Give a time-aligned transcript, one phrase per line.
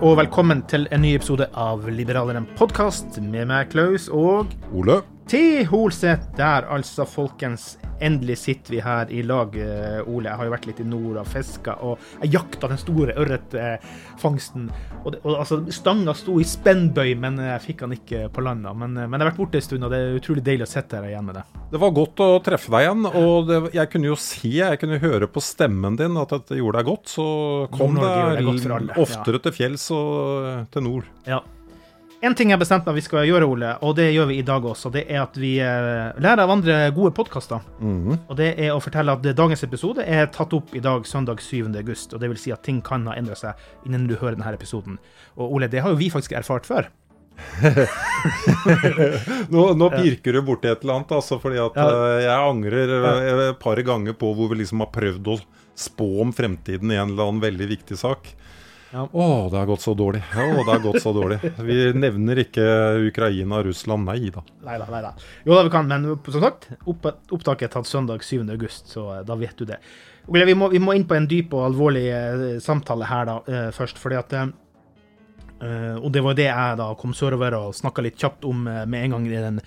[0.00, 5.02] Og velkommen til en ny episode av Liberaleren podkast med meg, Klaus, og Ole?
[5.30, 7.76] Til Holset Der altså, folkens.
[8.00, 10.30] Endelig sitter vi her i lag, eh, Ole.
[10.30, 14.70] Jeg har jo vært litt i nord og fiska, og jeg jakta den store ørretfangsten.
[15.02, 18.64] Og, og altså, stanga sto i spennbøy, men jeg fikk han ikke på land.
[18.64, 18.72] da.
[18.72, 20.72] Men, eh, men jeg har vært borte en stund, og det er utrolig deilig å
[20.72, 21.60] sitte her igjen med deg.
[21.74, 25.02] Det var godt å treffe deg igjen, og det, jeg kunne jo se, jeg kunne
[25.04, 27.14] høre på stemmen din at dette gjorde deg godt.
[27.20, 27.30] Så
[27.76, 28.48] kom deg
[28.96, 29.44] oftere ja.
[29.44, 31.16] til fjells og eh, til nord.
[31.28, 31.44] Ja.
[32.22, 34.44] En ting jeg har bestemt meg vi skal gjøre, Ole, og det gjør vi i
[34.44, 37.64] dag også, det er at vi eh, lærer av andre gode podkaster.
[37.80, 41.70] Og det er å fortelle at dagens episode er tatt opp i dag, søndag 7.
[41.80, 42.12] august.
[42.12, 43.56] Og det vil si at ting kan ha endret seg
[43.88, 44.98] innen du hører denne episoden.
[45.40, 46.90] Og Ole, det har jo vi faktisk erfart før.
[49.48, 51.86] Nå, nå pirker du borti et eller annet, altså, fordi at Ja.
[51.88, 55.38] eh, jeg angrer eh, et par ganger på hvor vi liksom har prøvd å
[55.80, 58.28] spå om fremtiden i en eller annen veldig viktig sak.
[58.90, 59.04] Ja.
[59.06, 60.20] Å, det har gått så dårlig.
[60.34, 61.36] Å, det har gått så dårlig.
[61.62, 62.64] Vi nevner ikke
[63.06, 64.42] Ukraina og Russland, nei da.
[64.66, 65.12] Nei da, nei da.
[65.46, 68.40] Jo da, vi kan, men som sagt, opp, opptaket er tatt søndag 7.
[68.50, 69.78] august, så eh, da vet du det.
[70.26, 73.36] Okay, vi må, vi må inn på en dyp og alvorlig eh, samtale her da,
[73.46, 74.50] eh, først, fordi at eh,
[75.62, 78.82] eh, Og det var det jeg da kom sørover og snakka litt kjapt om eh,
[78.90, 79.62] med en gang i den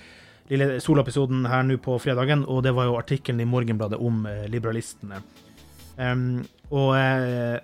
[0.52, 5.22] lille soloepisoden her nå på fredagen, og det var jo artikkelen i Morgenbladet om liberalistene.
[5.98, 6.44] Um,
[6.74, 7.58] og eh,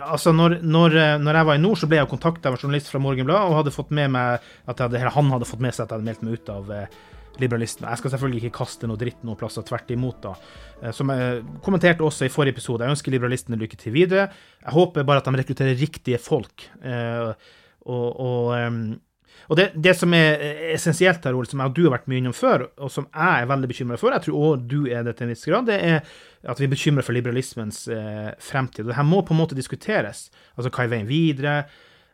[0.00, 2.62] altså når, når, eh, når jeg var i nord, så ble jeg kontakta av en
[2.62, 5.84] journalist fra Morgenbladet og hadde fått med meg at hadde, han hadde fått med seg
[5.84, 6.96] at jeg hadde meldt meg ut av eh,
[7.42, 7.90] liberalistene.
[7.92, 10.20] Jeg skal selvfølgelig ikke kaste noe dritt noen plasser, tvert imot.
[10.24, 10.34] da.
[10.80, 14.28] Eh, som jeg kommenterte også i forrige episode, jeg ønsker liberalistene lykke til videre.
[14.62, 16.68] Jeg håper bare at de rekrutterer riktige folk.
[16.80, 17.34] Eh,
[17.84, 18.54] og, og,
[19.48, 20.40] og det, det som er
[20.74, 23.44] essensielt her, Ole, som jeg og du har vært mye innom før, og som jeg
[23.44, 25.80] er veldig bekymra for, jeg tror også du er det til en viss grad, det
[25.80, 25.98] er
[26.44, 28.84] at vi er bekymra for liberalismens eh, fremtid.
[28.84, 30.28] Og det her må på en måte diskuteres.
[30.54, 31.62] Altså, hva er veien videre?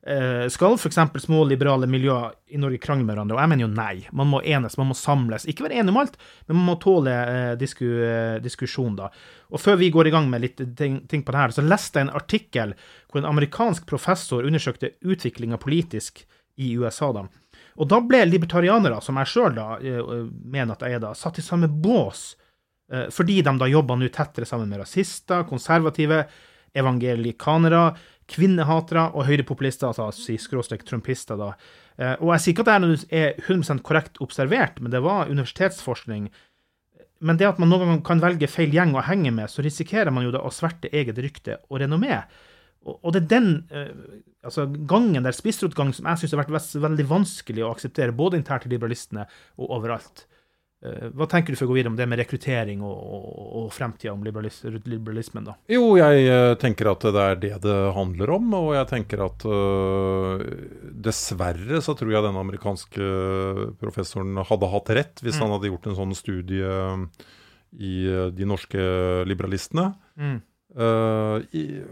[0.01, 0.97] Eh, skal f.eks.
[1.27, 3.37] små liberale miljøer i Norge krangle med hverandre?
[3.37, 3.95] Og jeg mener jo nei.
[4.17, 5.45] Man må enes, man må samles.
[5.51, 6.17] Ikke være enig om alt,
[6.49, 9.11] men man må tåle eh, disku, eh, diskusjon, da.
[9.51, 12.01] Og før vi går i gang med litt ting, ting på det her, så leste
[12.01, 12.77] jeg en artikkel
[13.11, 16.25] hvor en amerikansk professor undersøkte utviklinga politisk
[16.61, 17.25] i USA, da.
[17.81, 21.71] Og da ble libertarianere, som jeg sjøl mener at jeg er, da, satt i samme
[21.71, 22.35] bås
[22.93, 26.25] eh, fordi de da jobba nå tettere sammen med rasister, konservative,
[26.77, 27.85] evangelikanere,
[28.31, 31.55] kvinnehatere og høyrepopulister, altså skråstrek trumpister, da.
[31.97, 36.29] Eh, Og jeg sier ikke at det er 100 korrekt observert, men det var universitetsforskning.
[37.21, 40.13] Men det at man noen ganger kan velge feil gjeng å henge med, så risikerer
[40.15, 42.23] man jo da å sverte eget rykte og renommé.
[42.89, 43.93] Og, det er den eh,
[44.47, 48.65] altså gangen der spissrotgang som jeg syns har vært veldig vanskelig å akseptere, både internt
[48.65, 49.27] i liberalistene
[49.61, 50.25] og overalt.
[50.81, 53.67] Eh, hva tenker du for å gå videre om det med rekruttering og, og, og
[53.77, 55.59] fremtida om liberalis liberalismen, da?
[55.69, 58.49] Jo, jeg eh, tenker at det er det det handler om.
[58.63, 60.47] Og jeg tenker at øh,
[61.05, 63.11] dessverre så tror jeg denne amerikanske
[63.83, 66.79] professoren hadde hatt rett hvis han hadde gjort en sånn studie
[67.77, 67.97] i
[68.35, 68.81] de norske
[69.29, 69.93] liberalistene.
[70.17, 70.39] Mm.
[70.71, 71.83] Uh, i,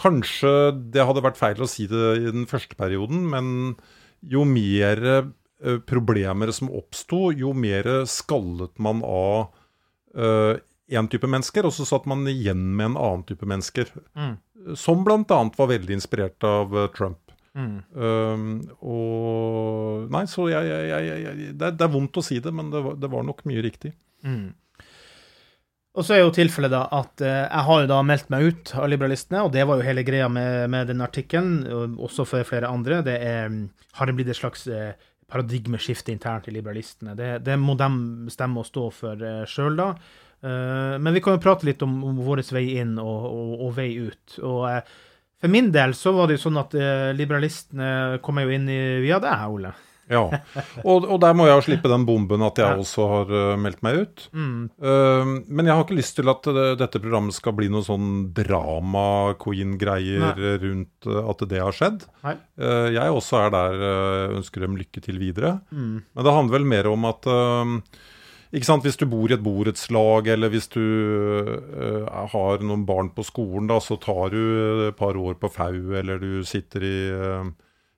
[0.00, 0.52] kanskje
[0.94, 3.74] det hadde vært feil å si det i den første perioden, men
[4.24, 9.52] jo mer eh, problemer som oppsto, jo mer skallet man av
[10.14, 13.90] én type mennesker, og så satt man igjen med en annen type mennesker.
[14.16, 14.34] Mm.
[14.78, 15.38] Som bl.a.
[15.56, 17.20] var veldig inspirert av eh, Trump.
[17.54, 17.76] Mm.
[17.94, 18.46] Um,
[18.82, 22.72] og Nei, så jeg, jeg, jeg det, er, det, er, vondt å si det, men
[22.72, 23.94] det var, det var nok mye riktig.
[24.26, 24.48] Mm.
[25.94, 28.72] Og så er jo tilfellet da at eh, jeg har jo da meldt meg ut
[28.74, 31.60] av liberalistene, og det var jo hele greia med, med den artikkelen,
[32.02, 32.98] også for flere andre.
[33.06, 33.54] Det er,
[34.00, 34.98] har det blitt et slags eh,
[35.30, 37.14] paradigmeskifte internt i liberalistene.
[37.18, 37.88] Det, det må de
[38.26, 39.94] bestemme og stå for uh, sjøl, da.
[40.44, 43.86] Men vi kan jo prate litt om, om vår vei inn og, og, og vei
[43.96, 44.34] ut.
[44.44, 44.66] Og
[45.40, 46.76] for min del så var det jo sånn at
[47.16, 48.76] liberalistene kom jo inn i,
[49.06, 49.70] via deg, Ole.
[50.10, 50.24] Ja,
[50.84, 53.82] og, og, der må jeg jo slippe den bomben at jeg også har uh, meldt
[53.86, 54.24] meg ut.
[54.36, 54.68] Mm.
[54.76, 58.08] Uh, men jeg har ikke lyst til at uh, dette programmet skal bli noe sånn
[58.36, 62.00] drama-queen-greier rundt at det har skjedd.
[62.94, 63.72] jeg også er der,
[64.38, 65.52] ønsker dem lykke til videre.
[65.70, 65.96] Mm.
[66.04, 67.22] Men det handler vel mer om at
[68.54, 70.84] ikke sant, Hvis du bor i et borettslag, eller hvis du
[72.30, 74.42] har noen barn på skolen, da, så tar du
[74.88, 76.98] et par år på FAU, eller du sitter i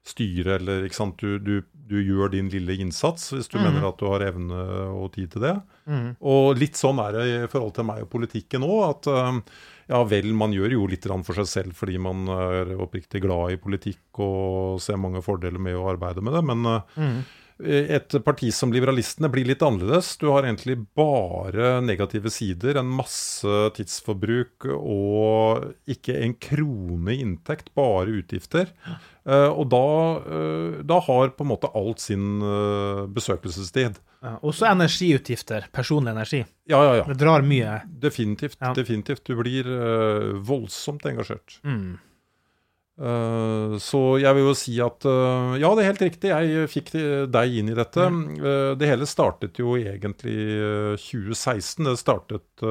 [0.06, 1.22] styre, eller ikke sant?
[1.22, 3.64] Du, du, du, gjør din lille innsats hvis du mm.
[3.66, 5.54] mener at du har evne og tid til det.
[5.86, 6.10] Mm.
[6.32, 8.82] Og litt sånn er det i forhold til meg og politikken òg.
[8.90, 9.40] At uh,
[9.90, 13.60] ja vel, man gjør jo litt for seg selv fordi man er oppriktig glad i
[13.62, 16.44] politikk og ser mange fordeler med å arbeide med det.
[16.52, 17.18] Men uh, mm.
[17.64, 20.14] Et parti som Liberalistene blir litt annerledes.
[20.20, 22.76] Du har egentlig bare negative sider.
[22.80, 28.72] En masse tidsforbruk og ikke en krone inntekt, bare utgifter.
[29.26, 29.86] Uh, og da,
[30.22, 32.42] uh, da, har på en måte alt sin
[33.16, 34.00] besøkelsestid.
[34.22, 35.68] Ja, også energiutgifter.
[35.74, 36.42] Personlig energi.
[36.68, 37.06] Ja, ja, ja.
[37.08, 37.80] Det drar mye.
[37.86, 38.58] Definitivt.
[38.60, 38.74] Ja.
[38.76, 39.24] definitivt.
[39.24, 39.68] Du blir
[40.44, 41.60] voldsomt engasjert.
[41.64, 41.96] Mm.
[42.96, 46.30] Så jeg vil jo si at ja, det er helt riktig.
[46.32, 46.94] Jeg fikk
[47.28, 48.06] deg inn i dette.
[48.08, 48.22] Mm.
[48.80, 50.36] det hele startet jo egentlig
[51.02, 51.84] 2016.
[51.84, 52.64] Det startet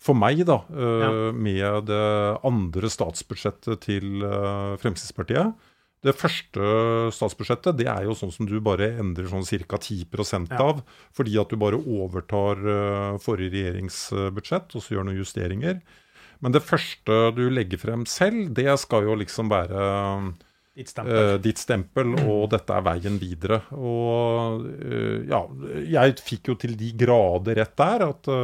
[0.00, 0.62] for meg, da,
[1.36, 2.06] med det
[2.40, 4.24] andre statsbudsjettet til
[4.80, 5.52] Fremskrittspartiet.
[6.04, 6.64] Det første
[7.16, 9.78] statsbudsjettet det er jo sånn som du bare endrer sånn ca.
[9.80, 10.04] 10
[10.50, 10.60] ja.
[10.60, 10.82] av.
[11.16, 12.60] Fordi at du bare overtar
[13.24, 15.80] forrige regjeringsbudsjett og så gjør noen justeringer.
[16.42, 19.84] Men det første du legger frem selv, det skal jo liksom være
[20.74, 23.60] ditt stempel, uh, ditt stempel og dette er veien videre.
[23.78, 25.44] Og uh, ja,
[26.00, 28.34] jeg fikk jo til de grader rett der at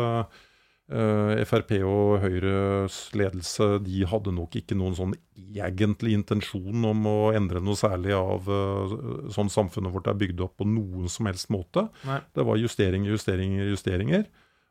[0.91, 7.15] Uh, Frp og Høyres ledelse de hadde nok ikke noen sånn egentlig intensjon om å
[7.31, 8.51] endre noe særlig av
[9.31, 11.85] sånn samfunnet vårt er bygd opp på noen som helst måte.
[12.09, 12.19] Nei.
[12.35, 14.27] Det var justeringer, justeringer, justeringer.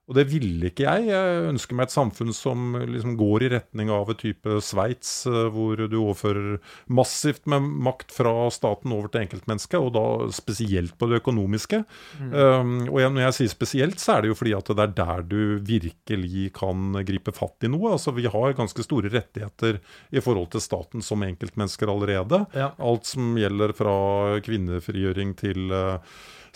[0.10, 1.06] Og det ville ikke jeg.
[1.12, 5.52] Jeg ønsker meg et samfunn som liksom går i retning av et type Sveits, eh,
[5.54, 6.58] hvor du overfører
[6.90, 11.84] massivt med makt fra staten over til enkeltmennesket, og da spesielt på det økonomiske.
[12.18, 12.34] Mm.
[12.34, 15.24] Um, og når jeg sier spesielt, så er det jo fordi at det er der
[15.30, 15.40] du
[15.70, 17.94] virkelig kan gripe fatt i noe.
[17.94, 19.78] Altså Vi har ganske store rettigheter
[20.10, 22.42] i forhold til staten som enkeltmennesker allerede.
[22.58, 22.72] Ja.
[22.82, 23.94] Alt som gjelder fra
[24.46, 26.02] kvinnefrigjøring til uh,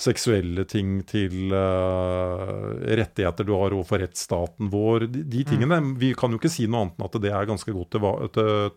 [0.04, 5.08] seksuelle ting til uh, rettigheter du har overfor rettsstaten vår.
[5.12, 5.80] De, de tingene.
[5.80, 5.94] Mm.
[6.02, 7.98] Vi kan jo ikke si noe annet enn at det er ganske godt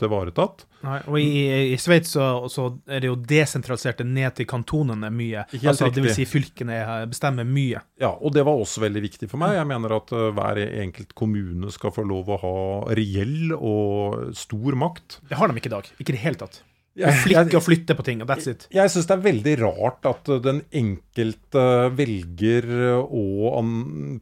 [0.00, 0.66] tilvaretatt.
[0.86, 1.30] Nei, og I,
[1.72, 5.46] i Sveits så, så, er det jo desentraliserte ned til kantonene mye.
[5.52, 6.78] Helt altså, det vil si fylkene
[7.10, 7.82] bestemmer mye.
[8.02, 9.56] Ja, og det var også veldig viktig for meg.
[9.58, 12.56] Jeg mener at uh, hver enkelt kommune skal få lov å ha
[12.96, 15.20] reell og stor makt.
[15.30, 15.92] Det har de ikke i dag.
[15.98, 16.62] Ikke i det hele tatt.
[16.96, 18.66] Flikke og flytte på ting, og that's it.
[18.72, 21.64] Jeg syns det er veldig rart at den enkelte
[21.96, 22.70] velger
[23.04, 23.74] og an,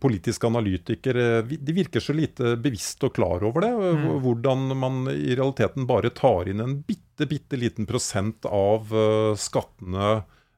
[0.03, 3.73] politisk analytiker De virker så lite bevisst og klar over det.
[3.79, 4.09] Mm.
[4.25, 10.17] Hvordan man i realiteten bare tar inn en bitte, bitte liten prosent av uh, skattene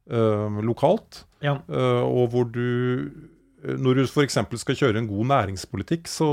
[0.08, 1.25] eh, lokalt.
[1.44, 1.58] Ja.
[1.68, 3.28] Uh, og hvor du
[3.80, 4.38] når du f.eks.
[4.62, 6.28] skal kjøre en god næringspolitikk, så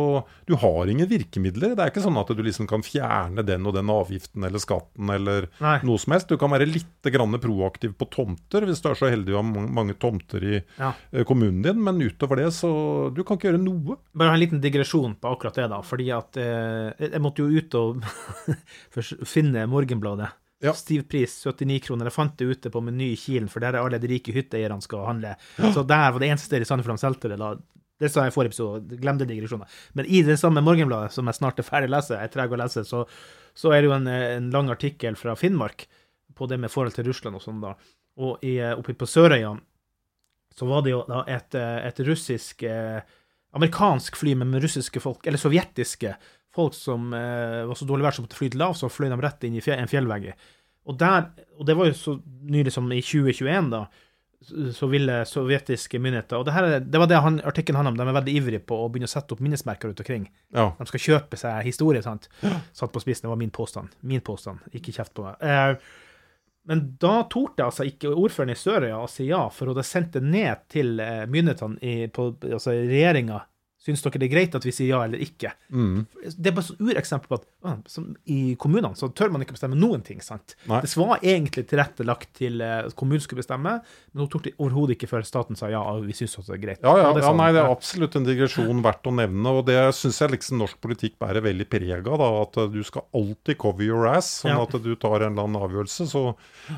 [0.50, 1.74] du har ingen virkemidler.
[1.74, 5.10] Det er ikke sånn at du liksom kan fjerne den og den avgiften eller skatten
[5.14, 5.78] eller Nei.
[5.88, 6.30] noe som helst.
[6.30, 7.10] Du kan være litt
[7.44, 10.94] proaktiv på tomter, hvis du er så heldig å ha mange tomter i ja.
[11.12, 11.82] Eh, kommunen din.
[11.84, 13.98] Men utover det, så du kan ikke gjøre noe.
[14.14, 15.82] Bare en liten digresjon på akkurat det, da.
[15.86, 18.04] Fordi at eh, jeg måtte jo ut og
[19.34, 20.32] finne Morgenbladet.
[20.64, 20.72] Ja.
[20.78, 22.08] Stiv pris, 79 kroner.
[22.08, 24.84] Jeg fant det ute på Meny i Kilen, for der er alle de rike hytteeierne
[24.86, 25.34] skal handle.
[25.60, 27.40] Så der var det eneste stedet i Sandefjord de solgte det.
[27.42, 27.56] da.
[28.00, 29.70] Det sa jeg i forrige episode, glem den digresjonen.
[29.98, 32.56] Men i det samme Morgenbladet, som jeg snart er ferdig å lese, jeg er treg
[32.56, 33.04] å lese, så,
[33.54, 35.86] så, er det jo en, en, lang artikkel fra Finnmark
[36.34, 37.76] på det med forhold til Russland og sånn, da.
[38.24, 39.54] Og i, oppe på Sørøya
[40.54, 43.02] så var det jo da et, et russisk eh,
[43.58, 46.14] amerikansk fly, med russiske folk, eller sovjetiske
[46.56, 49.20] folk som eh, var så dårlig vær som måtte fly til lav, så fløy de
[49.24, 50.32] rett inn i fjell, en fjellvegg.
[50.84, 52.18] Og, der, og det var jo så
[52.52, 53.86] nylig som i 2021, da,
[54.76, 58.12] så ville sovjetiske myndigheter Og det, her, det var det han, artikkelen handler om, de
[58.12, 60.26] er veldig ivrige på å begynne å sette opp minnesmerker rundt omkring.
[60.52, 60.66] Ja.
[60.80, 62.28] De skal kjøpe seg historie, sant.
[62.76, 63.94] Satt på spissen, det var min påstand.
[64.04, 65.40] Min påstand, ikke kjeft på meg.
[65.40, 65.78] Eh,
[66.70, 70.14] men da torde altså ikke ordføreren i Sørøya å si ja, for hun hadde sendt
[70.16, 73.42] det ned til eh, myndighetene i på, altså regjeringa.
[73.84, 75.50] Syns dere det er greit at vi sier ja eller ikke?
[75.76, 76.06] Mm.
[76.24, 79.58] Det er bare et ureksempel på at å, som i kommunene så tør man ikke
[79.58, 80.22] bestemme noen ting.
[80.24, 80.56] sant?
[80.72, 80.80] Nei.
[80.86, 85.10] Det var egentlig tilrettelagt til eh, at kommunen skulle bestemme, men hun torde overhodet ikke
[85.12, 86.80] før staten sa ja, vi synes også det er greit.
[86.86, 89.56] Ja, ja, Og sånn, ja, nei, det er absolutt en digresjon verdt å nevne.
[89.60, 92.24] Og det syns jeg liksom norsk politikk bærer veldig preg av.
[92.44, 94.32] At uh, du skal alltid cover your ass.
[94.46, 94.62] Sånn Ja.
[94.64, 96.24] at du tar en eller annen avgjørelse, så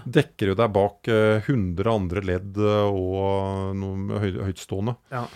[0.09, 4.97] dekker du deg bak uh, 100 andre ledd og noe høy, høytstående.
[5.13, 5.27] Ja.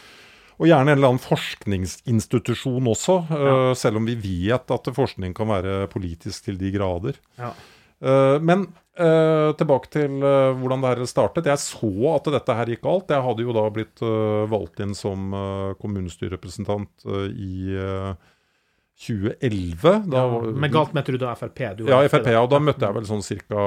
[0.59, 5.47] Og gjerne en eller annen forskningsinstitusjon også, uh, selv om vi vet at forskning kan
[5.47, 7.19] være politisk til de grader.
[7.39, 7.53] Ja.
[8.03, 8.67] Uh, men
[8.99, 11.47] uh, tilbake til eh, hvordan det her startet.
[11.47, 13.11] Jeg så at dette her gikk galt.
[13.11, 15.31] Jeg hadde jo da blitt eh, valgt inn som
[15.79, 18.11] kommunestyrerepresentant eh, i eh,
[18.99, 19.93] 2011.
[20.11, 21.61] Da, Ja, men galt meter du da Frp?
[21.79, 22.27] Du ja, Frp.
[22.33, 23.63] Ja, og da møtte jeg vel sånn ca.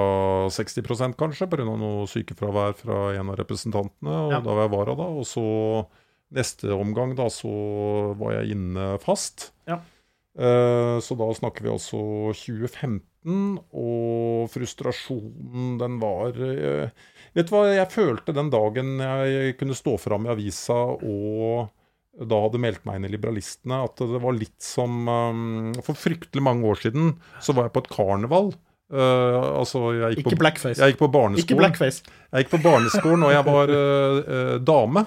[0.52, 1.64] 60% kanskje, pga.
[1.64, 4.12] noe sykefravær fra en av representantene.
[4.26, 4.40] Og Ja.
[4.44, 5.08] da var jeg vara, da.
[5.08, 5.46] Og så
[6.34, 7.52] neste omgang, da, så
[8.18, 9.50] var jeg inne fast.
[9.68, 9.80] Ja.
[10.38, 12.00] Eh, så da snakker vi altså
[12.32, 19.76] 2015, og frustrasjonen, den var eh, Vet du hva jeg følte den dagen jeg kunne
[19.76, 21.70] stå fram i avisa og
[22.12, 26.44] da hadde meldt meg inn i Liberalistene, at det var litt som um, For fryktelig
[26.44, 28.52] mange år siden så var jeg på et karneval.
[28.92, 30.76] Uh, altså, jeg gikk, Ikke på, blackface.
[30.82, 31.46] jeg gikk på barneskolen.
[31.46, 32.04] Ikke blackface.
[32.28, 35.06] Jeg gikk på barneskolen, og jeg var uh, uh, dame.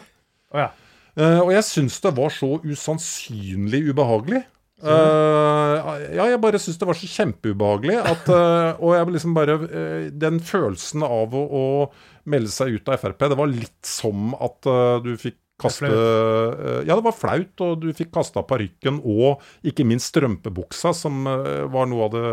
[0.49, 0.71] Oh, ja.
[1.15, 4.43] Eh, og jeg syns det var så usannsynlig ubehagelig.
[4.85, 5.79] Uh,
[6.11, 7.95] ja, jeg bare syns det var så kjempeubehagelig.
[8.11, 12.91] At, uh, og jeg liksom bare uh, Den følelsen av å, å melde seg ut
[12.91, 14.67] av Frp, det var litt som at
[15.05, 20.09] du fikk kaste Ja, det var flaut, og du fikk kasta parykken og ikke minst
[20.11, 22.31] strømpebuksa, som var noe av det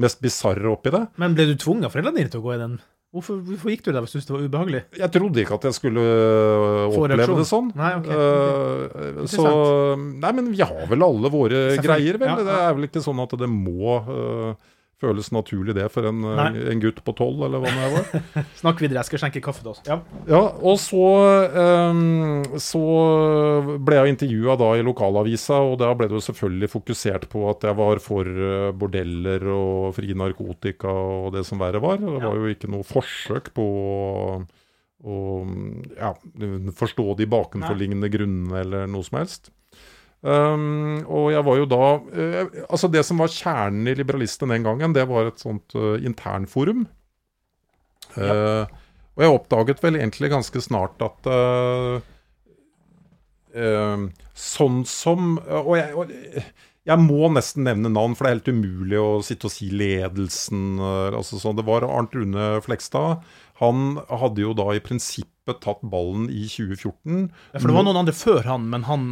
[0.00, 1.02] mest bisarre oppi det.
[1.20, 2.78] Men ble du tvunget av foreldrene dine til å gå i den?
[3.16, 4.82] Hvorfor, hvorfor gikk du der syntes det var ubehagelig?
[5.00, 7.70] Jeg trodde ikke at jeg skulle øh, oppleve det sånn.
[7.78, 8.12] Nei, okay.
[8.12, 9.44] Uh, så
[9.96, 12.28] Nei, men vi har vel alle våre greier, vel.
[12.28, 12.44] Ja, ja.
[12.44, 14.50] Det er vel ikke sånn at det må øh,
[15.02, 18.26] føles naturlig det for en, øh, en gutt på tolv, eller hva det var.
[18.62, 19.82] Snakk videre, jeg skal skjenke kaffe til oss.
[19.88, 19.98] Ja.
[20.28, 21.04] Ja, og så,
[21.90, 22.82] um, så
[23.84, 27.66] ble jeg intervjua da i lokalavisa, og da ble det jo selvfølgelig fokusert på at
[27.68, 32.00] jeg var for øh, bordeller og fri narkotika og det som verre var.
[32.00, 34.46] Det var jo ikke noe forsøk på å
[35.06, 35.44] å
[35.94, 36.14] ja,
[36.74, 39.52] forstå de bakenforliggende grunnene eller noe som helst.
[40.26, 44.64] Um, og jeg var jo da uh, Altså Det som var kjernen i Liberalistene den
[44.66, 46.86] gangen, det var et sånt uh, internforum.
[48.16, 48.76] Eh,
[49.16, 52.06] og jeg oppdaget vel egentlig ganske snart at eh,
[53.56, 54.06] eh,
[54.36, 56.12] Sånn som Og jeg, og
[56.86, 60.76] jeg må nesten nevne navn, for det er helt umulig å sitte og si ledelsen.
[60.78, 61.56] altså sånn.
[61.58, 63.24] Det var Arnt Rune Flekstad.
[63.58, 67.30] Han hadde jo da i prinsippet tatt ballen i 2014.
[67.52, 69.06] Ja, For det var noen andre før han, men han,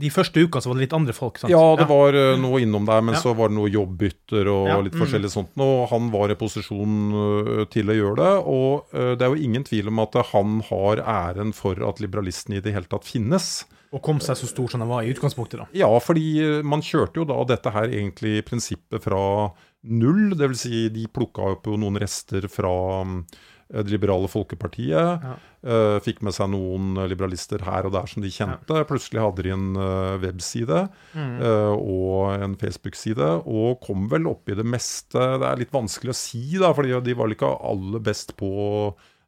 [0.00, 1.40] de første uka så var det litt andre folk.
[1.42, 1.52] sant?
[1.52, 3.20] Ja, det var uh, noe innom der, men Ja.
[3.20, 5.02] så var det noe jobbbytter og Ja, litt mm.
[5.04, 5.52] forskjellig sånt.
[5.60, 8.32] Og han var i posisjon uh, til å gjøre det.
[8.56, 12.56] Og uh, det er jo ingen tvil om at han har æren for at liberalisten
[12.56, 13.66] i det hele tatt finnes.
[13.94, 15.66] Og kom seg så stor som han var i utgangspunktet, da.
[15.76, 19.52] Ja, fordi man kjørte jo da dette her egentlig i prinsippet fra
[19.86, 20.34] null.
[20.36, 22.72] Det vil si, de plukka opp noen rester fra
[23.06, 23.20] mm,
[23.66, 25.24] Det liberale folkepartiet.
[25.66, 28.84] eh, fikk med seg noen liberalister her og der som de kjente.
[28.86, 30.84] Plutselig hadde de en uh, webside
[31.16, 35.18] eh, og en Facebook-side, og kom vel opp i det meste.
[35.18, 38.52] Det er litt vanskelig å si, da, for de var vel ikke aller best på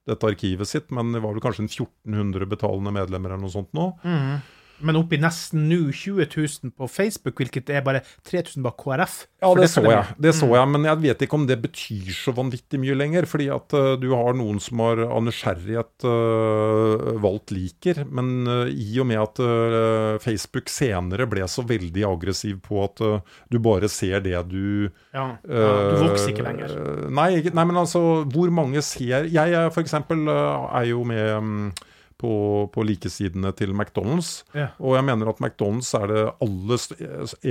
[0.09, 3.75] dette arkivet sitt, men det var vel kanskje en 1400 betalende medlemmer eller noe sånt
[3.77, 3.91] nå.
[4.85, 9.17] Men opp i nesten nå 20 000 på Facebook, hvilket er bare 3000 bak KrF.
[9.43, 10.17] Ja, det, det så jeg.
[10.19, 13.29] Det så jeg, Men jeg vet ikke om det betyr så vanvittig mye lenger.
[13.31, 18.05] Fordi at uh, du har noen som har av nysgjerrighet uh, valgt liker.
[18.07, 19.43] Men uh, i og med at
[20.23, 23.01] Facebook senere ble så veldig aggressiv på at
[23.51, 26.75] du bare ser det du Ja, ja, du vokser ikke lenger.
[27.13, 31.71] Nei, nei, men altså, hvor mange ser Jeg er eh, er jo med mm,
[32.19, 32.33] på,
[32.75, 34.43] på likesidene til McDonald's.
[34.57, 34.73] Ja.
[34.83, 36.87] Og jeg mener at McDonald's er det aller,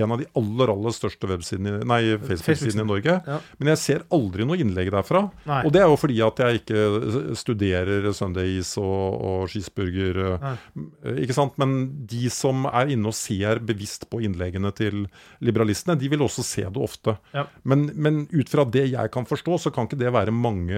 [0.02, 3.18] en av de aller aller største Facebook-sidene i Norge.
[3.28, 3.38] Ja.
[3.60, 5.24] Men jeg ser aldri noe innlegg derfra.
[5.48, 5.62] Nei.
[5.68, 6.84] Og det er jo fordi at jeg ikke
[7.40, 10.22] studerer Sundays og, og cheeseburger.
[10.44, 10.56] Nei.
[11.24, 11.56] Ikke sant?
[11.62, 11.78] Men
[12.10, 15.06] de som er inne og ser bevisst på innleggene til
[15.44, 17.16] liberalistene, de vil også se det ofte.
[17.36, 17.48] Ja.
[17.64, 20.76] Men, men ut fra det jeg kan forstå, så kan ikke det være mange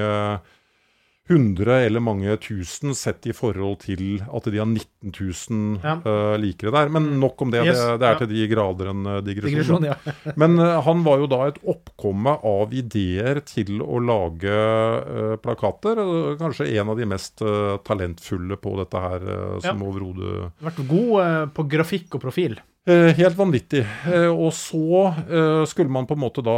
[1.30, 5.94] hundre eller mange tusen sett i forhold til at de har 19 000 Ja.
[6.04, 6.90] uh, likere der.
[6.90, 7.62] Men nok om det.
[7.68, 8.20] Yes, det, det er ja.
[8.24, 9.88] til de grader en eh, Digresjon, digresjon.
[9.92, 10.34] ja.
[10.42, 16.02] Men uh, han var jo da et oppkomme av ideer til å lage uh, plakater.
[16.42, 17.44] Kanskje en av de mest
[17.86, 19.28] talentfulle på dette her
[19.64, 19.88] som Ja.
[19.90, 22.58] overhodet Vært god på grafikk og profil.
[22.88, 23.82] Eh, helt vanvittig.
[24.08, 26.56] Eh, og så eh, skulle man på en måte da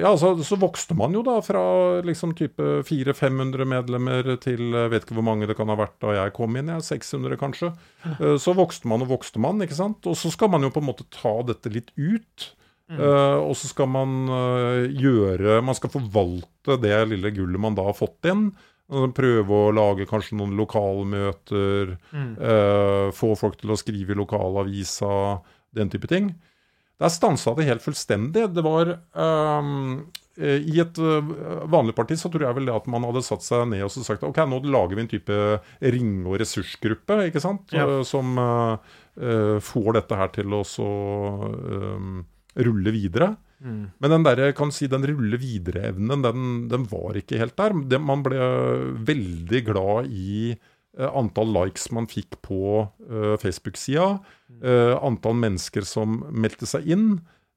[0.00, 1.62] Ja, altså, så vokste man jo da fra
[2.06, 6.16] liksom type 400-500 medlemmer til jeg vet ikke hvor mange det kan ha vært da
[6.16, 6.86] jeg kom inn, jeg.
[6.88, 7.70] 600 kanskje.
[8.40, 10.08] Så vokste man og vokste man, ikke sant.
[10.08, 12.50] Og så skal man jo på en måte ta dette litt ut.
[12.92, 12.98] Mm.
[13.46, 14.10] og så skal man
[14.90, 18.50] gjøre Man skal forvalte det lille gullet man da har fått inn.
[18.92, 21.96] Prøve å lage kanskje noen lokalmøter.
[22.12, 25.40] eh, få folk til å skrive i lokalavisa.
[25.72, 26.34] Den type ting.
[27.00, 28.44] Der stansa det helt fullstendig.
[28.54, 30.04] Det var ehm,
[30.38, 31.30] eh, I et eh,
[31.72, 34.22] vanlig parti så tror jeg vel det at man hadde satt seg ned og sagt
[34.28, 35.38] ok, nå lager vi en type
[35.96, 37.72] ring- og ressursgruppe ikke sant?
[37.74, 37.88] Ja.
[37.88, 40.90] Eh, som eh, eh, får dette her til å så
[42.62, 43.32] rulle videre.
[44.02, 47.76] Men den der, kan si, den rulle videre-evnen, den, den var ikke helt der.
[47.88, 48.40] Det, man ble
[49.06, 54.16] veldig glad i uh, antall likes man fikk på uh, Facebook-sida.
[54.62, 57.06] Uh, antall mennesker som meldte seg inn.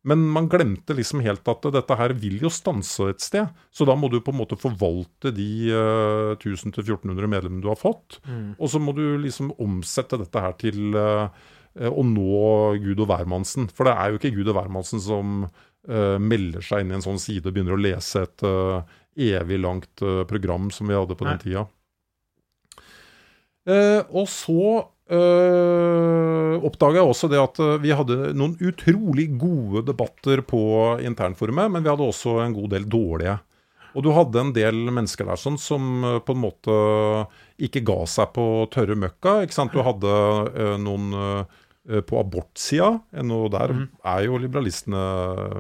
[0.06, 3.50] Men man glemte liksom helt at dette her vil jo stanse et sted.
[3.74, 8.20] Så da må du på en måte forvalte de uh, 1000-1400 medlemmene du har fått.
[8.60, 12.42] Og så må du liksom omsette dette her til eh, å nå
[12.84, 13.70] Gud og hvermannsen.
[13.74, 15.48] For det er jo ikke Gud og hvermannsen som
[15.90, 18.82] eh, melder seg inn i en sånn side og begynner å lese et uh,
[19.16, 21.36] evig langt uh, program som vi hadde på Nei.
[21.36, 21.66] den tida.
[23.66, 30.62] Og så uh, oppdaga jeg også det at vi hadde noen utrolig gode debatter på
[31.02, 33.40] internforumet, men vi hadde også en god del dårlige.
[33.96, 36.74] Og du hadde en del mennesker der sånn, som på en måte
[37.64, 39.40] ikke ga seg på tørre møkka.
[39.46, 39.72] ikke sant?
[39.72, 41.16] Du hadde noen
[41.86, 42.88] på abortsida.
[43.22, 43.74] Og der
[44.10, 45.02] er jo liberalistene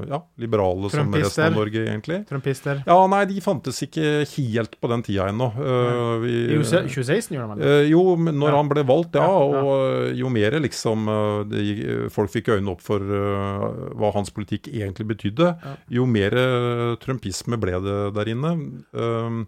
[0.09, 2.21] ja, liberale som resten av Norge, egentlig.
[2.29, 2.79] Trumpister.
[2.88, 5.51] Ja, nei, de fantes ikke helt på den tida ennå.
[5.53, 7.67] Eh, vi- I 2016 gjorde man det.
[7.85, 8.55] Eh, jo, når Ja.
[8.57, 9.21] han ble valgt, ja.
[9.21, 9.61] Ja, ja.
[9.61, 11.05] Og eh, jo mer liksom
[11.49, 15.51] de, folk fikk øynene opp for uh, hva hans politikk egentlig betydde,
[15.91, 18.55] jo mer eh, trumpisme ble det der inne.
[18.93, 19.45] Um,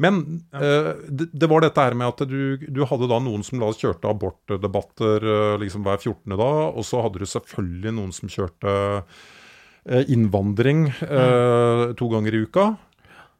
[0.00, 0.94] men ja.
[1.08, 3.80] det, det var dette her med at du, du hadde da noen som la oss
[3.80, 6.36] kjørte abortdebatter eh, liksom hver 14.
[6.36, 12.46] da, og så hadde du selvfølgelig noen som kjørte eh, innvandring eh, to ganger i
[12.46, 12.72] uka.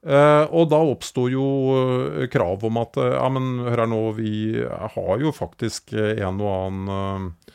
[0.03, 4.01] Uh, og da oppsto jo uh, krav om at uh, ja, men hør her nå,
[4.17, 4.33] vi
[4.67, 7.53] har jo faktisk eh, en og annen eh,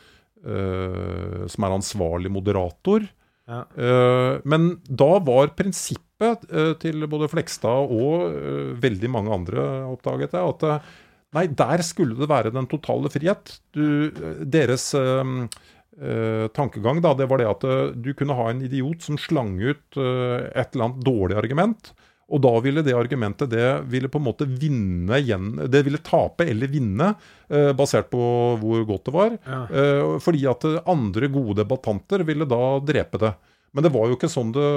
[0.54, 3.04] eh, som er ansvarlig moderator.
[3.48, 10.36] Eh, men da var prinsippet eh, til både Flekstad og eh, veldig mange andre, oppdaget
[10.36, 10.90] jeg, at
[11.36, 13.54] nei, der skulle det være den totale frihet.
[13.72, 14.12] Du,
[14.44, 17.64] deres eh, tankegang da, det var det at
[17.96, 21.92] du kunne ha en idiot som slang ut eh, et eller annet dårlig argument.
[22.28, 26.44] Og da ville det argumentet det ville på en måte vinne igjen Det ville tape
[26.44, 27.14] eller vinne,
[27.48, 28.20] eh, basert på
[28.60, 29.36] hvor godt det var.
[29.46, 29.60] Ja.
[29.72, 33.32] Eh, fordi at andre gode debattanter ville da drepe det.
[33.72, 34.68] Men det var jo ikke sånn det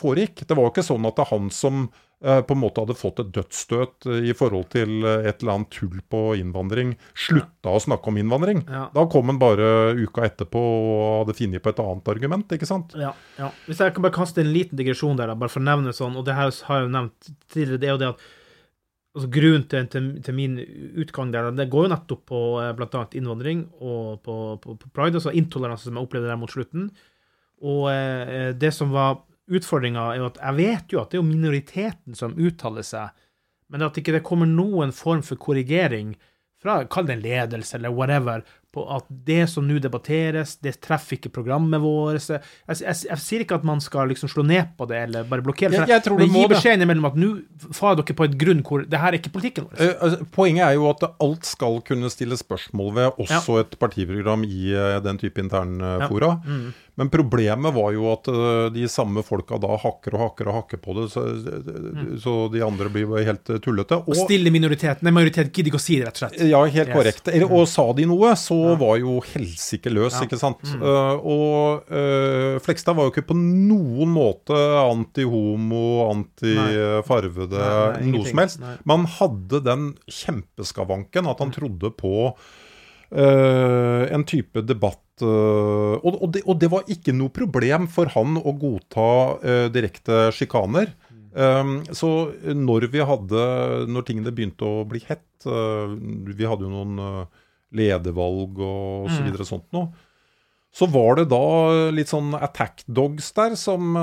[0.00, 0.44] foregikk.
[0.44, 1.86] Det var jo ikke sånn at det er han som
[2.18, 5.70] på en måte hadde fått et dødsstøt eh, i forhold til eh, et eller annet
[5.74, 8.62] tull på innvandring, slutta å snakke om innvandring.
[8.72, 8.86] Ja.
[8.94, 12.96] Da kom han bare uka etterpå og hadde funnet på et annet argument, ikke sant?
[12.96, 13.50] Ja, ja.
[13.68, 16.16] Hvis jeg kan bare kaste en liten digresjon der, da, bare for å nevne sånn,
[16.16, 18.26] og det her har jeg jo nevnt tidligere, det er jo det at
[19.16, 20.56] altså Grunnen til, til, til min
[21.00, 22.40] utgang der, det går jo nettopp på
[22.76, 23.04] bl.a.
[23.16, 26.90] innvandring og på, på, på pride, altså intoleranse som jeg opplevde der mot slutten.
[27.64, 31.22] Og eh, det som var utfordringa, er jo at jeg vet jo at det er
[31.22, 33.10] jo minoriteten som uttaler seg,
[33.70, 36.14] men at ikke det kommer noen form for korrigering
[36.62, 38.40] fra, kall det en ledelse eller whatever,
[38.72, 42.24] på at det som nå debatteres, det treffer ikke programmet vårt.
[42.28, 45.44] Jeg, jeg, jeg, sier ikke at man skal liksom slå ned på det eller bare
[45.44, 47.30] blokkere, Jeg- jeg tror men gi beskjeden imellom at nå
[47.76, 49.80] farer dere på et grunn hvor det her er ikke politikken vår.
[49.80, 54.44] Eh, altså, poenget er jo at alt skal kunne stille spørsmål ved, også et partiprogram
[54.44, 56.40] i eh, den type internfora.
[56.44, 56.72] Mm.
[56.96, 60.80] Men problemet var jo at uh, de samme folka da hakker og hakker og hakker
[60.80, 62.14] på det, så, mm.
[62.22, 63.98] så de andre blir helt uh, tullete.
[64.00, 65.04] Og, og stille minoriteten.
[65.04, 66.40] Nei, majoritet gidder ikke å si det, rett og slett.
[66.48, 66.96] Ja, helt yes.
[66.96, 67.30] korrekt.
[67.46, 70.24] Og sa de noe, så var jo helsike løs, ja.
[70.24, 70.64] ikke sant.
[70.72, 70.86] Mm.
[70.88, 71.94] Uh, og
[72.64, 77.66] Flekstad var jo ikke på noen måte anti-homo, anti-farvede,
[78.08, 78.62] noe som helst.
[78.64, 78.76] Nei.
[78.88, 81.58] Man hadde den kjempeskavanken at han mm.
[81.60, 82.30] trodde på
[83.16, 88.36] en type debatt uh, og, og, det, og, det, var ikke noe problem for han
[88.36, 89.08] å godta
[89.40, 90.92] uh, direkte sjikaner.
[91.36, 93.40] Um, så når vi hadde
[93.92, 97.26] Når tingene begynte å bli hett uh, Vi hadde jo noen
[97.76, 99.26] ledervalg og så mm.
[99.26, 99.90] videre og sånt noe.
[100.76, 103.96] Så var det da litt sånn attack dogs der som,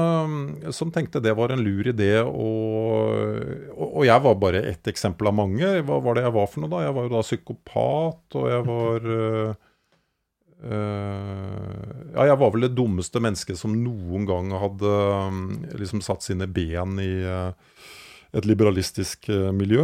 [0.73, 2.15] som tenkte det var en lur idé.
[2.25, 5.69] Og, og, jeg var bare ett eksempel av mange.
[5.85, 6.81] Hva var det jeg var for noe da?
[6.87, 9.07] Jeg var jo da psykopat, og jeg var
[10.63, 14.93] Uh, ja, jeg var vel det dummeste mennesket som noen gang hadde
[15.75, 17.09] liksom satt sine ben i
[18.31, 19.83] et liberalistisk miljø.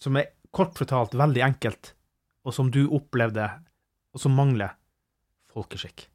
[0.00, 1.94] som er kort fortalt veldig enkelt,
[2.44, 3.46] og som du opplevde,
[4.14, 4.76] og som mangler
[5.54, 6.08] folkeskikk.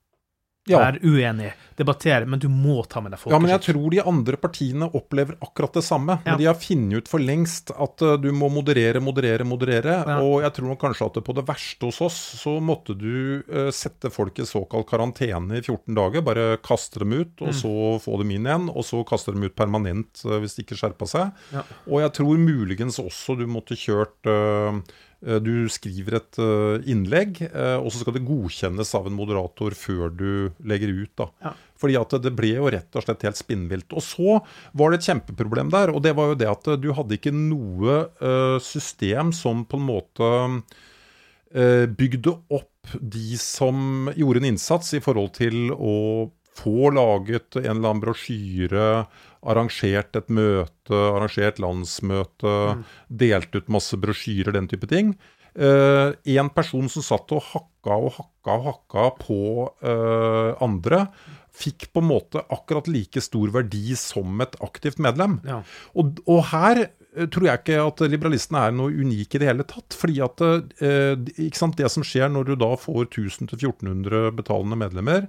[0.69, 0.81] Ja.
[0.87, 3.35] er uenig, debattere, men du må ta med deg folket.
[3.35, 6.19] Ja, men jeg tror de andre partiene opplever akkurat det samme.
[6.23, 6.31] Ja.
[6.31, 9.97] Men de har funnet ut for lengst at uh, du må moderere, moderere, moderere.
[10.07, 10.19] Ja.
[10.23, 14.11] Og jeg tror kanskje at på det verste hos oss, så måtte du uh, sette
[14.13, 16.25] folk i såkalt karantene i 14 dager.
[16.25, 17.57] Bare kaste dem ut, og mm.
[17.61, 18.69] så få dem inn igjen.
[18.73, 21.45] Og så kaste dem ut permanent uh, hvis de ikke skjerpa seg.
[21.55, 21.65] Ja.
[21.87, 24.79] Og jeg tror muligens også du måtte kjørt Eh,
[25.43, 30.13] du skriver et eh, innlegg, eh, og så skal det godkjennes av en moderator før
[30.13, 30.29] du
[30.63, 31.11] legger ut.
[31.19, 31.27] da.
[31.43, 31.53] Ja.
[31.79, 33.91] Fordi at det ble jo rett og slett helt spinnvilt.
[33.95, 34.39] Og så
[34.79, 38.01] var det et kjempeproblem der, og det var jo det at du hadde ikke noe
[38.63, 40.31] system som på en måte
[41.99, 46.27] bygde opp de som gjorde en innsats i forhold til å
[46.59, 49.05] få laget en eller annen brosjyre,
[49.47, 52.85] arrangert et møte, arrangert landsmøte, mm.
[53.21, 55.13] delt ut masse brosjyrer, den type ting.
[55.59, 59.39] Uh, en person som satt og hakka og hakka og hakka på
[59.81, 61.07] uh, andre,
[61.59, 65.39] fikk på en måte akkurat like stor verdi som et aktivt medlem.
[65.47, 65.59] Ja.
[65.99, 69.65] Og, og, her eh, tror jeg ikke at liberalistene er noe unike i det hele
[69.67, 69.97] tatt.
[69.97, 75.27] fordi at uh, Det som skjer når du da får 1000-1400 betalende medlemmer,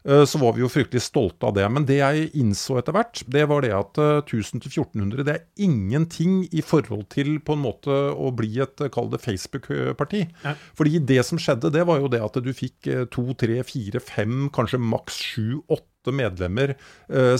[0.00, 1.66] så var vi jo fryktelig stolte av det.
[1.68, 6.62] Men det jeg innså etter hvert, det var det at 1000-1400 det er ingenting i
[6.64, 10.22] forhold til på en måte å bli et kall det Facebook-parti.
[10.46, 10.54] Ja.
[10.78, 14.48] Fordi det som skjedde, det var jo det at du fikk to, tre, fire, fem,
[14.54, 16.78] kanskje maks sju, åtte medlemmer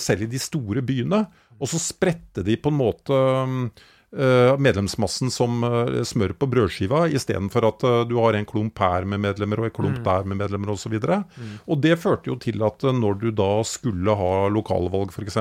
[0.01, 1.25] selv i de store byene.
[1.61, 7.67] Og så spredte de på en måte uh, medlemsmassen som uh, smør på brødskiva, istedenfor
[7.69, 10.07] at uh, du har en klump her med medlemmer og en klump mm.
[10.09, 10.97] der med medlemmer osv.
[10.99, 11.53] Og, så mm.
[11.71, 15.39] og det førte jo til at når du da skulle ha lokalvalg f.eks.,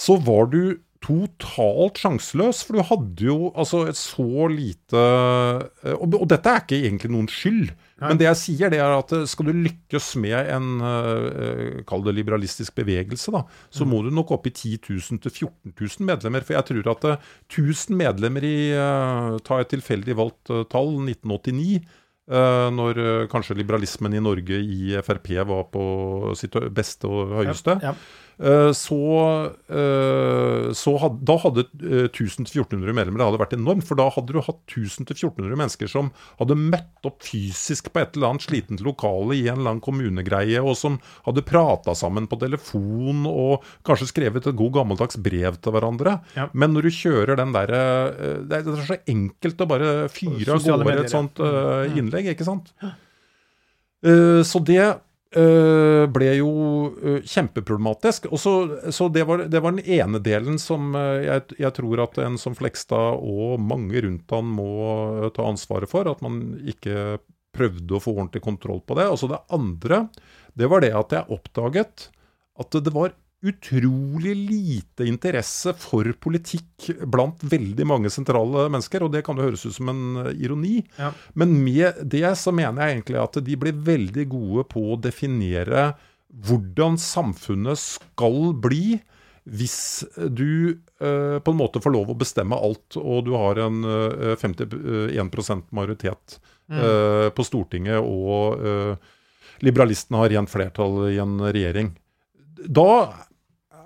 [0.00, 2.62] så var du totalt sjanseløs.
[2.64, 7.28] For du hadde jo altså et så lite og, og, dette er ikke egentlig noen
[7.30, 7.72] skyld.
[8.08, 12.04] Men det jeg sier, det er at eh, skal du lykkes med en uh, kall
[12.06, 14.08] det liberalistisk bevegelse, da, så må mm.
[14.08, 16.46] du nok opp i 10 000 til 14 000 medlemmer.
[16.46, 18.56] For jeg tror at uh, 1000 medlemmer i
[19.42, 21.82] Ta et tilfeldig valgt tall, 1989.
[22.32, 22.98] Uh, når
[23.32, 25.82] kanskje liberalismen i Norge i Frp var på
[26.38, 27.76] sitt beste og høyeste.
[27.82, 28.20] Ja, ja.
[28.38, 31.64] Eh, så, eh, så had, Da hadde
[32.08, 33.86] 1000-1400 eh, medlemmer det hadde vært enormt.
[33.86, 38.32] For da hadde du hatt 1000-1400 mennesker som hadde møtt opp fysisk på et eller
[38.32, 43.26] annet slitent lokale i en eller annen kommunegreie, og som hadde prata sammen på telefon
[43.28, 46.18] og kanskje skrevet et god gammeldags brev til hverandre.
[46.38, 46.48] Ja.
[46.52, 47.80] Men når du kjører den derre
[48.48, 52.72] Det er så enkelt å bare fyre av gårde et sånt uh, innlegg, ikke sant?
[54.02, 54.82] Så det
[55.32, 56.50] ble jo
[56.92, 58.26] uh, kjempeproblematisk.
[58.28, 58.52] Og så,
[58.92, 62.36] så det, var, det, var, den ene delen som uh, jeg, jeg, tror at en
[62.40, 64.72] som Flekstad og mange rundt han må
[65.32, 66.10] ta ansvaret for.
[66.10, 67.20] At man ikke
[67.52, 69.08] prøvde å få ordentlig kontroll på det.
[69.12, 70.06] Og så det andre,
[70.58, 72.08] det var det at jeg oppdaget
[72.60, 79.02] at det var utrolig lite interesse for politikk blant veldig mange sentrale mennesker.
[79.02, 80.78] Og det kan jo høres ut som en eh, ironi.
[80.98, 81.10] Ja.
[81.38, 85.92] Men med det så mener jeg egentlig at de blir veldig gode på å definere
[86.32, 89.00] hvordan samfunnet skal bli
[89.50, 90.70] hvis du
[91.02, 95.66] eh, på en måte får lov å bestemme alt, og du har en eh, 51%
[95.74, 96.38] majoritet
[96.70, 96.78] mm.
[96.78, 99.02] eh, på Stortinget, og
[99.62, 101.90] liberalistene har rent flertall i en regjering.
[102.62, 102.92] Da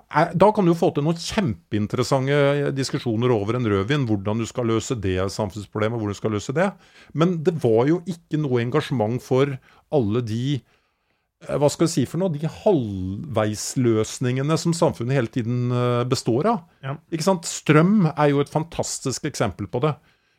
[0.07, 4.05] er, da kan du få til noen kjempeinteressante diskusjoner over en rødvin.
[4.07, 6.69] Hvordan du skal løse det samfunnsproblemet, hvordan du skal løse det.
[7.13, 9.45] Men det var jo ikke noe engasjement for
[9.93, 15.71] alle de eh, hva skal jeg si for noe, de halvveisløsningene som samfunnet hele tiden
[15.75, 16.59] eh, består av.
[16.85, 16.93] Ja.
[17.11, 17.43] Ikke sant?
[17.49, 19.93] Strøm er jo et fantastisk eksempel på det.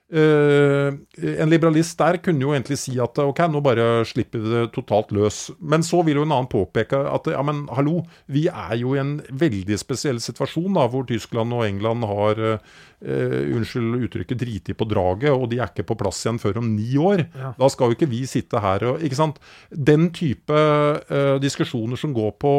[0.09, 4.63] Uh, en liberalist der kunne jo egentlig si at ok, nå bare slipper vi det
[4.73, 5.51] totalt løs.
[5.61, 8.01] Men så vil jo en annen påpeke at ja, men hallo,
[8.33, 12.79] vi er jo i en veldig spesiell situasjon da, hvor Tyskland og England har uh,
[13.05, 16.89] unnskyld uttrykket, driti på draget, og de er ikke på plass igjen før om ni
[16.97, 17.27] år.
[17.37, 17.53] Ja.
[17.61, 19.37] Da skal jo ikke vi sitte her og ikke sant?
[19.69, 22.57] Den type uh, diskusjoner som går på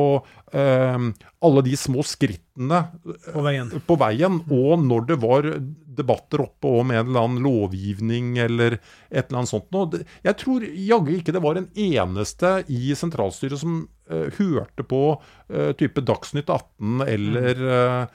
[0.50, 2.80] alle de små skrittene
[3.30, 3.68] på veien.
[3.86, 5.46] på veien, og når det var
[6.00, 10.02] debatter oppe om en eller annen lovgivning eller et eller annet sånt noe.
[10.26, 15.04] Jeg tror jaggu ikke det var en eneste i sentralstyret som hørte på
[15.78, 18.08] type Dagsnytt 18 eller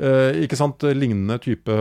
[0.00, 1.74] Uh, ikke sant, lignende type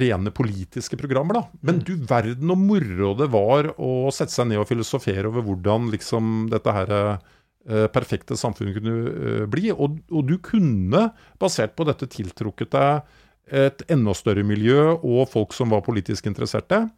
[0.00, 1.36] rene politiske programmer.
[1.36, 1.42] da.
[1.60, 1.84] Men mm.
[1.84, 6.46] du verden og moro det var å sette seg ned og filosofere over hvordan liksom
[6.52, 9.68] dette her uh, perfekte samfunnet kunne uh, bli.
[9.74, 11.10] Og, og, du kunne,
[11.42, 13.18] basert på dette, tiltrukket deg
[13.50, 16.88] et enda større miljø og folk som var politisk interesserte.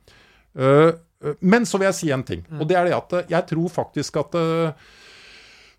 [1.41, 2.61] men så vil jeg si en ting, mm.
[2.61, 4.37] og det er det at jeg tror faktisk at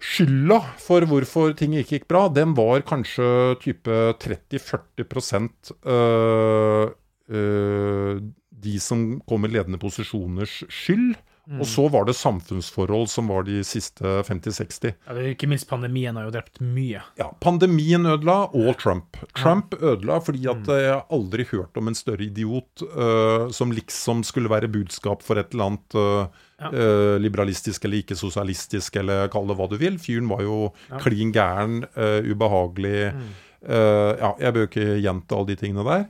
[0.06, 6.90] Skylda for hvorfor ting ikke gikk bra, den var kanskje type 30-40% øh,
[7.30, 8.20] øh,
[8.66, 11.16] de som kom i ledende posisjoners skyld.
[11.46, 11.60] Mm.
[11.62, 14.96] Og så var det samfunnsforhold som var de siste 50-60.
[15.06, 17.04] Ja, ikke minst pandemien har jo drept mye.
[17.20, 19.20] Ja, Pandemien ødela, og Trump.
[19.38, 20.74] Trump ødela fordi at mm.
[20.82, 25.54] jeg aldri hørt om en større idiot uh, som liksom skulle være budskap for et
[25.54, 26.74] eller annet uh, ja.
[26.74, 30.02] uh, liberalistisk eller ikke sosialistisk, eller kall det hva du vil.
[30.02, 30.98] Fyren var jo ja.
[31.04, 31.84] klin gæren,
[32.26, 33.12] ubehagelig.
[33.16, 33.34] Mm.
[33.66, 36.06] ja, jeg bør ikke gjenta alle de tingene der.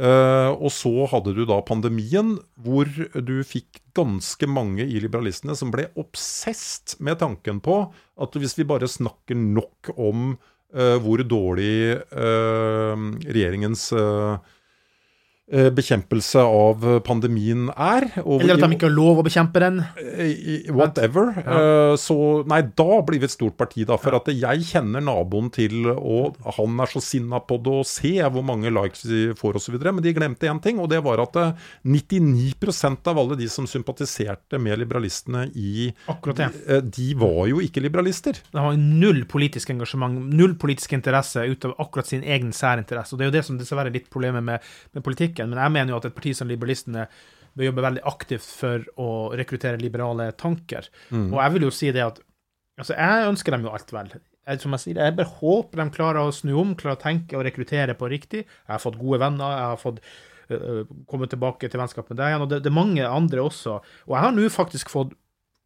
[0.00, 5.72] Uh, og så hadde du da pandemien, hvor du fikk ganske mange i liberalistene som
[5.74, 7.82] ble obsesst med tanken på
[8.20, 12.96] at hvis vi bare snakker nok om uh, hvor dårlig uh,
[13.28, 14.56] regjeringens eh,
[15.50, 18.06] bekjempelse av pandemien er.
[18.22, 19.80] Eller at de ikke har lov å bekjempe den.
[20.70, 21.32] Whatever.
[21.40, 21.96] Ja.
[22.00, 22.16] Så
[22.50, 23.98] nei, da blir vi et stort parti, da.
[24.00, 28.12] For at jeg kjenner naboen til, og han er så sinna på det, og se
[28.22, 29.78] hvor mange likes de får osv.
[29.80, 33.66] Men de glemte én ting, og det var at eh, 99% av alle de som
[33.70, 36.50] sympatiserte med liberalistene i Akkurat det.
[36.68, 38.38] De, De var jo ikke liberalister.
[38.52, 43.14] De har null politisk engasjement, null politisk interesse utover akkurat sin egen særinteresse.
[43.14, 44.60] Og Det er jo det som dessverre er litt problemet med,
[44.94, 45.39] med politikken.
[45.48, 47.06] Men jeg mener jo at et parti som Liberalistene
[47.56, 50.88] bør jobbe veldig aktivt for å rekruttere liberale tanker.
[51.10, 51.30] Mm.
[51.32, 52.20] Og jeg vil jo si det at
[52.80, 54.12] altså jeg ønsker dem jo alt vel.
[54.48, 57.38] Jeg, som jeg sier, jeg bare håper de klarer å snu om, klarer å tenke
[57.38, 58.44] og rekruttere på riktig.
[58.46, 60.00] Jeg har fått gode venner, jeg har fått
[60.56, 63.80] øh, komme tilbake til vennskap med deg igjen, og det, det er mange andre også.
[64.08, 65.14] Og jeg har nå faktisk fått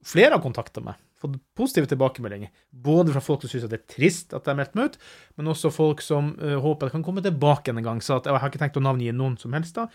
[0.05, 2.53] flere har kontakta meg, fått positive tilbakemeldinger.
[2.71, 4.99] Både fra folk som syns det er trist at de meldt meg ut,
[5.39, 8.03] men også folk som uh, håper jeg kan komme tilbake en gang.
[8.05, 9.89] Så at, jeg har ikke tenkt å navngi noen som helst, da.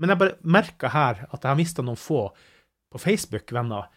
[0.00, 2.26] Men jeg bare merker her at jeg har mista noen få
[2.94, 3.88] på Facebook-venner.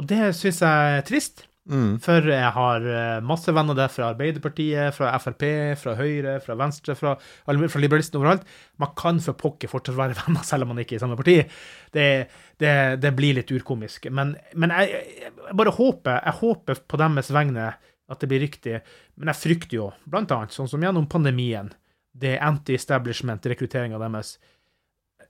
[0.00, 1.46] Og det syns jeg er trist.
[1.64, 1.94] Mm.
[2.04, 5.44] For jeg har eh, masse venner der fra Arbeiderpartiet, fra Frp,
[5.80, 8.44] fra Høyre, fra Venstre, fra, fra liberalistene overalt.
[8.82, 11.38] Man kan for pokker fortsatt være venner selv om man ikke er i samme parti.
[11.94, 12.08] Det,
[12.60, 14.10] det, det blir litt urkomisk.
[14.12, 17.72] Men, men jeg, jeg bare håper, jeg håper på deres vegne
[18.12, 18.82] at det blir riktig.
[19.16, 21.72] Men jeg frykter jo, blant annet, sånn som gjennom pandemien,
[22.14, 24.36] det anti-establishment, rekrutteringa deres.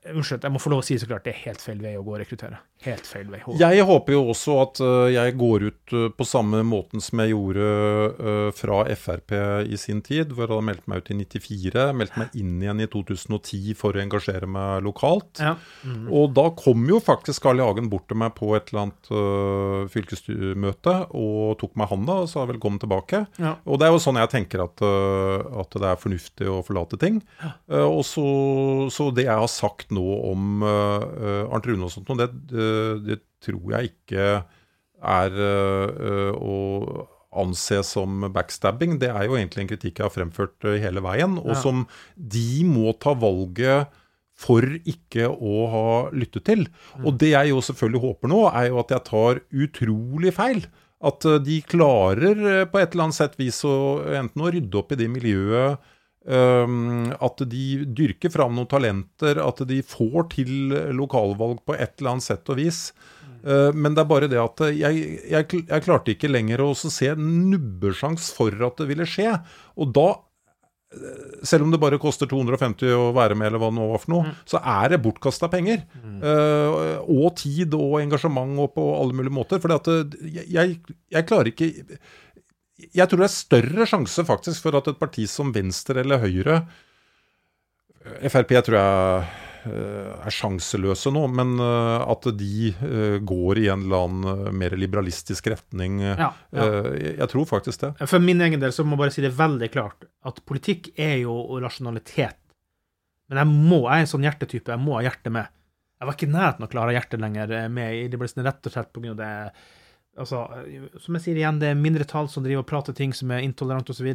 [0.05, 2.03] Unnskyld, jeg må få lov å si så klart, det er helt feil vei å
[2.05, 2.59] gå og rekruttere.
[2.85, 3.39] Helt feil vei.
[3.57, 7.33] Jeg håper jo også at øh, jeg går ut øh, på samme måten som jeg
[7.33, 9.33] gjorde øh, fra Frp
[9.65, 12.83] i sin tid, hvor jeg hadde meldt meg ut i 94, meldt meg inn igjen
[12.85, 15.41] i 2010 for å engasjere meg lokalt.
[15.41, 15.55] Ja.
[15.89, 16.11] Mm.
[16.13, 17.65] Og da kom jo faktisk Carl I.
[17.65, 22.45] Hagen bort til meg på et eller annet fylkesmøte og tok meg handa og sa
[22.51, 23.23] velkommen tilbake.
[23.41, 23.55] Ja.
[23.65, 27.23] Og det er jo sånn jeg tenker at, at det er fornuftig å forlate ting.
[27.41, 27.55] Ja.
[27.89, 28.27] og så,
[28.93, 32.69] så det jeg har sagt nå om uh, Arnt Rune og sånt, noe, det, det,
[33.09, 34.29] det tror jeg ikke
[35.05, 35.35] er
[36.33, 36.55] å
[37.35, 38.95] anse som backstabbing.
[39.03, 41.59] Det er jo egentlig en kritikk jeg har fremført hele veien, og Ja.
[41.61, 41.83] som
[42.17, 43.91] de må ta valget
[44.35, 46.65] for ikke å ha lyttet til.
[47.05, 50.65] Og det jeg jo selvfølgelig håper nå, er jo at jeg tar utrolig feil.
[51.05, 54.99] At de klarer på et eller annet sett vis å enten å rydde opp i
[55.03, 55.79] det miljøet
[56.25, 62.25] at de dyrker fram noen talenter, at de får til lokalvalg på et eller annet
[62.25, 62.87] sett og vis.
[63.45, 67.11] Eh, men det er bare det at jeg, jeg, jeg klarte ikke lenger å se
[67.19, 69.35] nubbesjans for at det ville skje.
[69.81, 70.07] Og da,
[70.97, 74.05] eh, selv om det bare koster 250 å være med, eller hva det nå var
[74.05, 75.85] for noe, så er det bortkasta penger.
[76.25, 79.61] Eh, og tid og engasjement og på alle mulige måter.
[79.63, 80.79] For jeg, jeg,
[81.13, 81.73] jeg klarer ikke
[82.81, 86.57] Jeg tror det er større sjanse faktisk for at et parti som Venstre eller Høyre
[88.29, 89.21] Frp tror jeg
[89.71, 94.51] eh, er sjanseløse nå, men eh, at de eh, går i en eller annen eh,
[94.61, 96.67] mer liberalistisk retning eh, Ja, ja.
[96.67, 97.93] eh, jeg- Jeg tror faktisk det.
[98.11, 101.17] For min egen del så må jeg bare si det veldig klart at politikk er
[101.23, 102.37] jo rasjonalitet.
[103.31, 105.49] Men jeg må, jeg er en sånn hjertetype, jeg må ha hjertet med.
[105.97, 108.67] Jeg var ikke i nærheten av å klare hjertet lenger eh, med i liberalistene, rett
[108.69, 109.33] og slett av det
[110.17, 113.31] altså, eh, Som jeg sier igjen, det er mindretall som driver og prater ting som
[113.31, 114.11] er intolerante osv.,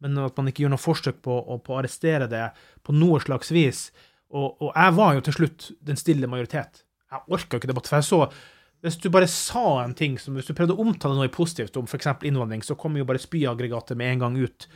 [0.00, 2.44] men at man ikke gjør noe forsøk på, å- på arrestere det
[2.86, 3.90] på noe slags vis.
[4.30, 6.84] Og, og jeg var jo til slutt den stille majoritet.
[7.10, 8.20] Jeg orka ikke debatt, for jeg så
[8.80, 11.88] hvis du bare sa en ting som Hvis du prøvde å omtale noe positivt om
[11.90, 12.06] f.eks.
[12.22, 14.68] innvandring, så kommer jo bare spyaggregatet med en gang ut.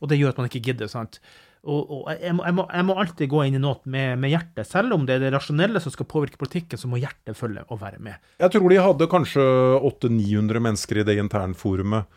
[0.00, 0.88] Og det gjør at man ikke gidder.
[0.88, 1.18] sant?
[1.60, 4.32] Og, og jeg, må, jeg, må, jeg, må, alltid gå inn i noe med, med,
[4.32, 4.68] hjertet.
[4.68, 7.82] Selv om det er det rasjonelle som skal påvirke politikken, så må hjertet følge og
[7.82, 8.16] være med.
[8.40, 9.44] Jeg tror de hadde kanskje
[9.90, 12.08] 800-900 mennesker i det internforumet.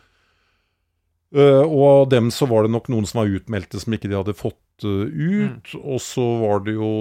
[1.34, 4.20] Uh, og av dem så var det nok noen som var utmeldte som ikke de
[4.20, 5.72] hadde fått uh, ut.
[5.74, 5.82] Mm.
[5.82, 6.92] Og så var det jo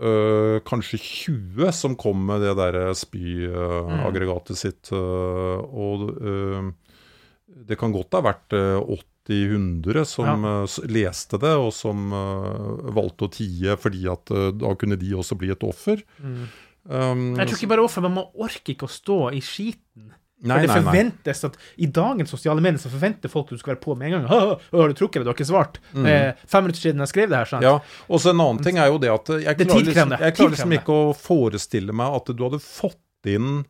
[0.00, 4.60] uh, kanskje 20 som kom med det derre spyaggregatet mm.
[4.62, 4.90] sitt.
[4.94, 6.08] og
[7.64, 10.64] det kan godt ha vært 80 100 som ja.
[10.64, 15.14] Eh, leste det, og som eh, valgte å tie fordi at eh, da kunne de
[15.16, 16.02] også bli et offer.
[16.20, 16.44] Mm.
[16.84, 20.12] Um, jeg tror ikke bare offer, men man orker ikke å stå i skiten.
[20.44, 21.48] Nei, for det forventes nei.
[21.48, 24.14] at I dagens sosiale medier så forventer folk at du skal være på med en
[24.18, 24.26] gang.
[24.28, 25.24] Hå, hå, hå, 'Har du trukket det?
[25.24, 26.08] Du har ikke svart.' Mm.
[26.10, 27.48] Eh, fem minutter siden jeg skrev det her.
[27.48, 27.64] sant?
[27.64, 30.52] Ja, og så En annen ting er jo det at jeg klarer, liksom, jeg klarer
[30.52, 33.64] liksom ikke å forestille meg at du hadde fått inn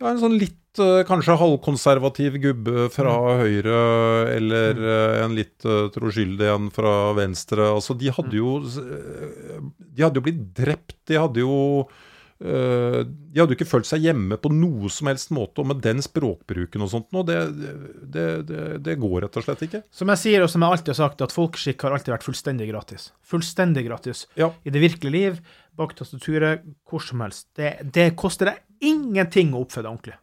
[0.00, 3.38] ja, en sånn litt eh, kanskje halvkonservativ gubbe fra Mm.
[3.40, 3.78] Høyre,
[4.36, 5.22] eller mm.
[5.24, 7.70] en litt uh, troskyldig en fra Venstre.
[7.78, 8.82] Altså, de hadde jo Mm.
[8.82, 9.62] eh,
[9.96, 10.98] De hadde jo blitt drept.
[11.08, 11.88] De hadde jo
[12.36, 16.02] De hadde jo ikke følt seg hjemme på noe som helst måte, og med den
[16.04, 17.38] språkbruken og sånt nå, det,
[18.12, 19.80] det, det, det går rett og slett ikke.
[19.88, 22.68] Som jeg sier, og som jeg alltid har sagt, at folkeskikk har alltid vært fullstendig
[22.68, 23.08] gratis.
[23.24, 24.26] Fullstendig gratis.
[24.36, 24.50] Ja.
[24.68, 25.40] I det virkelige liv,
[25.76, 27.48] bak tastaturet, hvor som helst.
[27.56, 30.18] Det, det koster deg ingenting å oppføre deg ordentlig.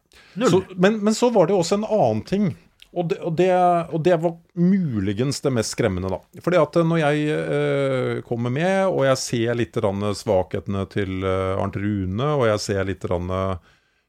[0.50, 2.52] Så, men, men så var det også en annen ting.
[2.94, 3.50] Og det, og, det,
[3.90, 6.20] og det var muligens det mest skremmende, da.
[6.44, 9.78] Fordi at når jeg eh, kommer med, og jeg ser litt
[10.20, 13.06] svakhetene til eh, Arnt Rune, og jeg ser litt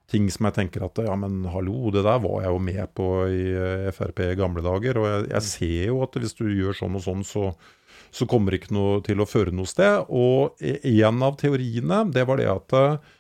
[0.05, 3.07] ting som jeg tenker at ja, men hallo, det der var jeg jo med på
[3.25, 5.01] i eh, Frp i gamle dager.
[5.01, 7.49] Og jeg, jeg ser jo at hvis du gjør sånn og sånn, så,
[8.15, 10.07] så kommer ikke noe til å føre noe sted.
[10.07, 13.13] Og en av teoriene, det var det at eh,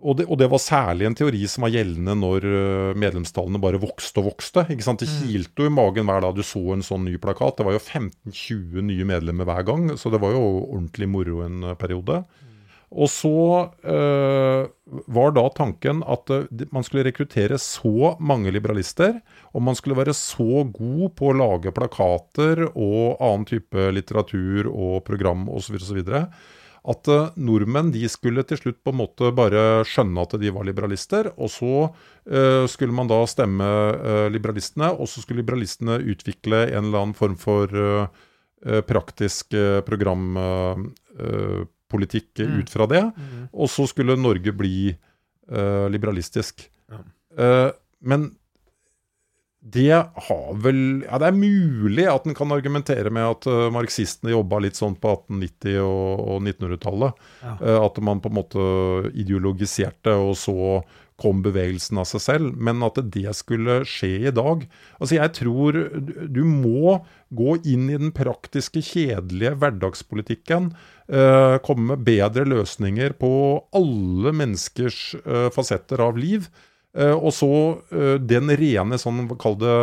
[0.00, 3.80] og det, og det, var særlig en teori som var gjeldende når øh, medlemstallene bare
[3.82, 4.64] vokste og vokste.
[4.72, 5.04] ikke sant?
[5.04, 7.58] Det kilte jo i magen hver dag du så en sånn ny plakat.
[7.58, 11.60] Det var jo 15-20 nye medlemmer hver gang, så det var jo ordentlig moro en
[11.60, 11.76] periode.
[11.84, 12.22] periode.
[12.90, 14.66] Og så øh,
[15.14, 19.20] var da tanken at øh, man skulle rekruttere så mange liberalister,
[19.54, 25.04] og man skulle være så god på å lage plakater og annen type litteratur og
[25.06, 25.78] program osv.
[25.78, 26.02] osv
[26.80, 30.64] at uh, nordmenn de skulle til slutt på en måte bare skjønne at de var
[30.64, 31.28] liberalister.
[31.36, 31.74] Og så
[32.24, 33.66] øh, skulle man da stemme
[34.00, 37.68] øh, liberalistene, og så skulle liberalistene utvikle en eller annen form for
[38.88, 39.54] praktisk
[39.86, 42.58] programpolitikk mm.
[42.60, 43.02] ut fra det.
[43.16, 43.46] Mm.
[43.52, 44.96] Og så skulle Norge bli
[45.90, 46.62] liberalistisk.
[46.86, 47.00] Ja.
[48.06, 48.28] men
[49.60, 54.32] det har vel Ja, det er mulig at en kan argumentere med at uh, marxistene
[54.32, 57.20] jobba litt sånn på 1890- og, og 1900-tallet.
[57.44, 57.54] Ja.
[57.60, 58.64] Uh, at man på en måte
[59.12, 60.56] ideologiserte, og så
[61.20, 62.54] kom bevegelsen av seg selv.
[62.56, 64.66] Men at det skulle skje i dag
[65.00, 65.76] Altså, jeg tror
[66.28, 66.98] du må
[67.32, 70.72] gå inn i den praktiske, kjedelige hverdagspolitikken.
[71.10, 73.30] Uh, komme med bedre løsninger på
[73.76, 75.00] alle menneskers
[75.54, 76.50] fasetter av liv.
[76.90, 77.50] Uh, og så
[77.94, 79.74] uh, den rene sånn, kall det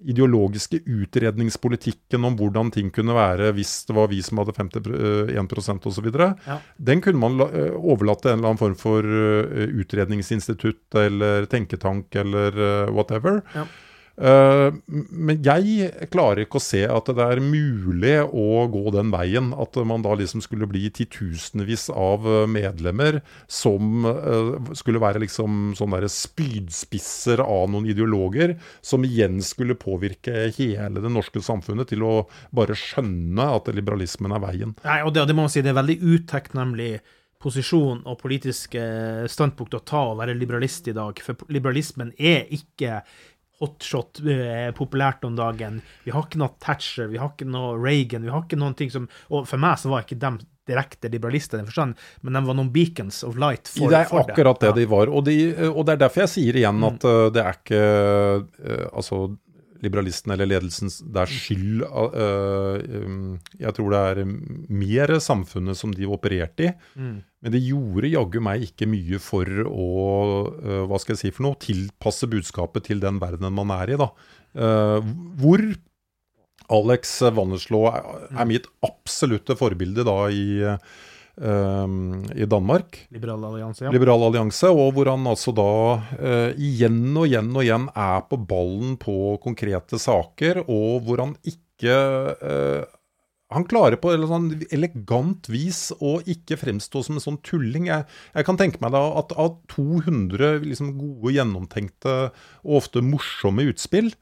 [0.00, 6.08] ideologiske utredningspolitikken om hvordan ting kunne være hvis det var vi som hadde 51% osv.
[6.46, 6.58] Ja.
[6.76, 9.04] Den kunne man uh, overlatt til en eller annen form for
[9.84, 12.56] utredningsinstitutt eller tenketank eller
[12.90, 13.40] whatever.
[13.54, 13.66] Ja.
[14.20, 19.52] Uh, men jeg klarer ikke å se at det er mulig å gå den veien.
[19.56, 25.72] At man da liksom skulle bli titusenvis av eh, medlemmer som uh, skulle være liksom
[25.78, 32.04] sånne der spydspisser av noen ideologer, som igjen skulle påvirke hele det norske samfunnet til
[32.04, 32.14] å
[32.56, 34.76] bare skjønne at liberalismen er veien.
[34.84, 36.92] Nei, og det, det må man si, det er veldig utakknemlig
[37.40, 38.80] posisjon og politiske
[39.32, 41.20] standpunkt å ta å være liberalist i dag.
[41.24, 43.00] For liberalismen er ikke
[43.60, 45.80] hotshot eh, populært om dagen.
[46.04, 48.92] Vi har ikke noe Thatcher, vi har ikke noe Reagan, vi har ikke noen ting
[48.92, 50.40] som Og for meg så var ikke dem
[50.70, 54.04] direkte liberalister i den forstand, men de var noen beacons of light for det.
[54.04, 55.10] Er akkurat det, det de var.
[55.10, 55.36] Og, de,
[55.70, 57.30] og, det er derfor jeg sier igjen at mm.
[57.34, 59.24] det er ikke uh, Altså
[59.84, 62.76] liberalisten eller ledelsen det er skyld uh,
[63.60, 66.72] Jeg tror det er mer samfunnet som de opererte i.
[66.94, 67.18] Mm.
[67.40, 69.90] Men det gjorde jaggu meg ikke mye for å
[70.60, 74.00] uh, hva skal jeg si for noe, tilpasse budskapet til den verdenen man er i.
[74.00, 74.10] da.
[74.56, 74.98] Uh,
[75.40, 75.64] hvor
[76.70, 81.09] Alex Wannerslå er, mitt absolutte forbilde da i Um,
[81.40, 82.98] i Danmark.
[83.14, 83.92] Liberal allianse, ja.
[83.94, 85.70] Liberal allianse, Og hvor han altså da
[86.20, 91.36] uh, igjen og igjen og igjen er på ballen på konkrete saker, og hvor han
[91.48, 91.94] ikke
[92.42, 92.82] uh,
[93.50, 97.88] han klarer på et sånn elegant vis å ikke fremstå som en sånn tulling.
[97.90, 98.06] Jeg,
[98.36, 104.12] jeg kan tenke meg da at av 200 liksom gode, gjennomtenkte og ofte morsomme utspill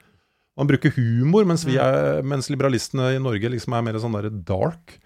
[0.58, 1.82] Man bruker humor, mens, vi mm.
[1.84, 4.96] er, mens liberalistene i Norge liksom er mer sånn der dark.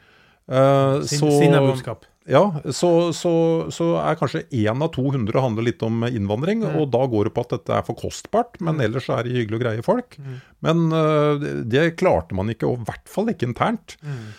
[0.51, 2.07] Uh, Sin, så, budskap.
[2.30, 3.32] Ja, så, så,
[3.74, 6.76] så, er kanskje én av 200 handler litt om innvandring, mm.
[6.78, 8.84] og da går det på at dette er for kostbart, men mm.
[8.86, 10.18] ellers er det hyggelige og greie folk.
[10.22, 10.38] Mm.
[10.66, 13.97] Men uh, det klarte man ikke, og i hvert fall ikke internt.
[14.07, 14.30] Mm.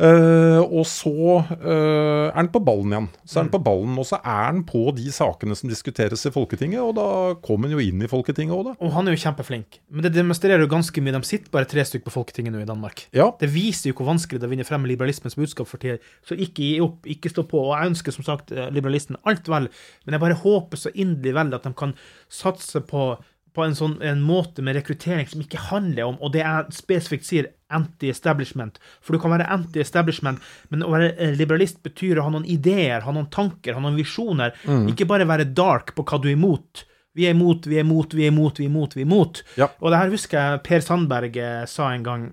[0.00, 3.08] Uh, og så uh, er han på ballen igjen.
[3.28, 3.52] Så er han mm.
[3.52, 7.08] på ballen, og så er han på de sakene som diskuteres i Folketinget, og da
[7.44, 8.74] kommer han jo inn i Folketinget òg, da.
[8.80, 9.80] Og han er jo kjempeflink.
[9.92, 11.18] Men det demonstrerer jo ganske mye.
[11.18, 13.04] De sitter bare tre stykker på Folketinget nå i Danmark.
[13.16, 13.28] Ja.
[13.40, 15.98] Det viser jo hvor vanskelig det er å vinne frem liberalismens budskap for tida.
[16.24, 17.60] Så ikke gi opp, ikke stå på.
[17.66, 19.68] Og jeg ønsker som sagt eh, liberalisten alt vel,
[20.06, 21.92] men jeg bare håper så inderlig vel at de kan
[22.32, 23.10] satse på
[23.56, 27.26] på en sånn en måte med rekruttering som ikke handler om, og det jeg spesifikt
[27.26, 28.80] sier, anti-establishment.
[29.02, 30.42] For du kan være anti-establishment,
[30.72, 33.98] men å være eh, liberalist betyr å ha noen ideer, ha noen tanker, ha noen
[33.98, 34.56] visjoner.
[34.66, 34.88] Mm.
[34.92, 36.84] Ikke bare være dark på hva du er imot.
[37.18, 38.96] Vi er imot, vi er imot, vi er imot, vi er imot.
[38.96, 39.42] vi er imot.
[39.58, 39.70] Ja.
[39.80, 42.28] Og det her husker jeg Per Sandberg eh, sa en gang,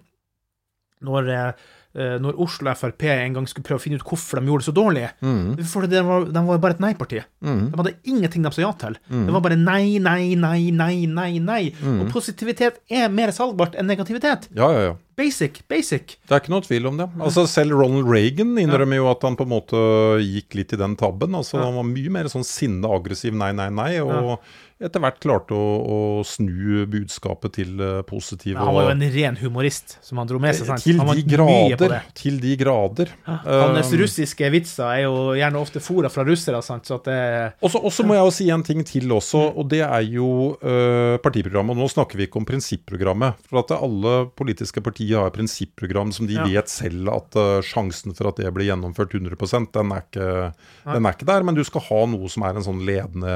[1.05, 1.65] når eh, eh,
[1.97, 4.75] når Oslo Frp en gang skulle prøve å finne ut hvorfor de gjorde det så
[4.75, 5.07] dårlig.
[5.25, 5.47] Mm.
[5.71, 7.23] For det var, de var bare et nei-parti.
[7.41, 7.63] Mm.
[7.71, 8.99] De hadde ingenting de sa ja til.
[9.09, 9.25] Mm.
[9.27, 11.31] Det var bare nei, nei, nei, nei, nei.
[11.41, 11.63] nei.
[11.81, 12.03] Mm.
[12.03, 14.49] Og positivitet er mer salgbart enn negativitet.
[14.57, 14.95] Ja, ja, ja.
[15.17, 16.13] Basic, basic.
[16.29, 17.07] Det er ikke noe tvil om det.
[17.25, 19.81] Altså Selv Ronald Reagan innrømmer jo at han på en måte
[20.21, 21.33] gikk litt i den tabben.
[21.33, 23.91] Altså Han var mye mer sånn sinne, aggressiv nei, nei, nei.
[24.05, 24.37] Og
[24.77, 28.59] etter hvert klarte å, å snu budskapet til uh, positive.
[28.61, 30.67] Han var jo en ren humorist, som han dro med seg.
[30.69, 30.83] Sant?
[30.85, 31.95] Til han var de grader.
[32.17, 33.13] Til de grader.
[33.25, 36.85] Hans Um, russiske vitser er jo gjerne ofte fora fra russere, sant?
[36.85, 37.17] så at det
[37.57, 40.05] også, også, og så må jeg jo si en ting til også, og det er
[40.05, 40.29] jo
[40.61, 41.73] uh, partiprogrammet.
[41.73, 43.41] Og nå snakker vi ikke om prinsipprogrammet.
[43.49, 46.43] For at alle politiske partier har et prinsipprogram som de Ja.
[46.45, 50.53] vet selv at uh, sjansen for at det blir gjennomført 100% den er, ikke,
[50.93, 51.43] den er ikke der.
[51.43, 53.35] Men du skal ha noe som er en sånn ledende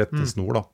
[0.00, 0.64] rettesnor, da.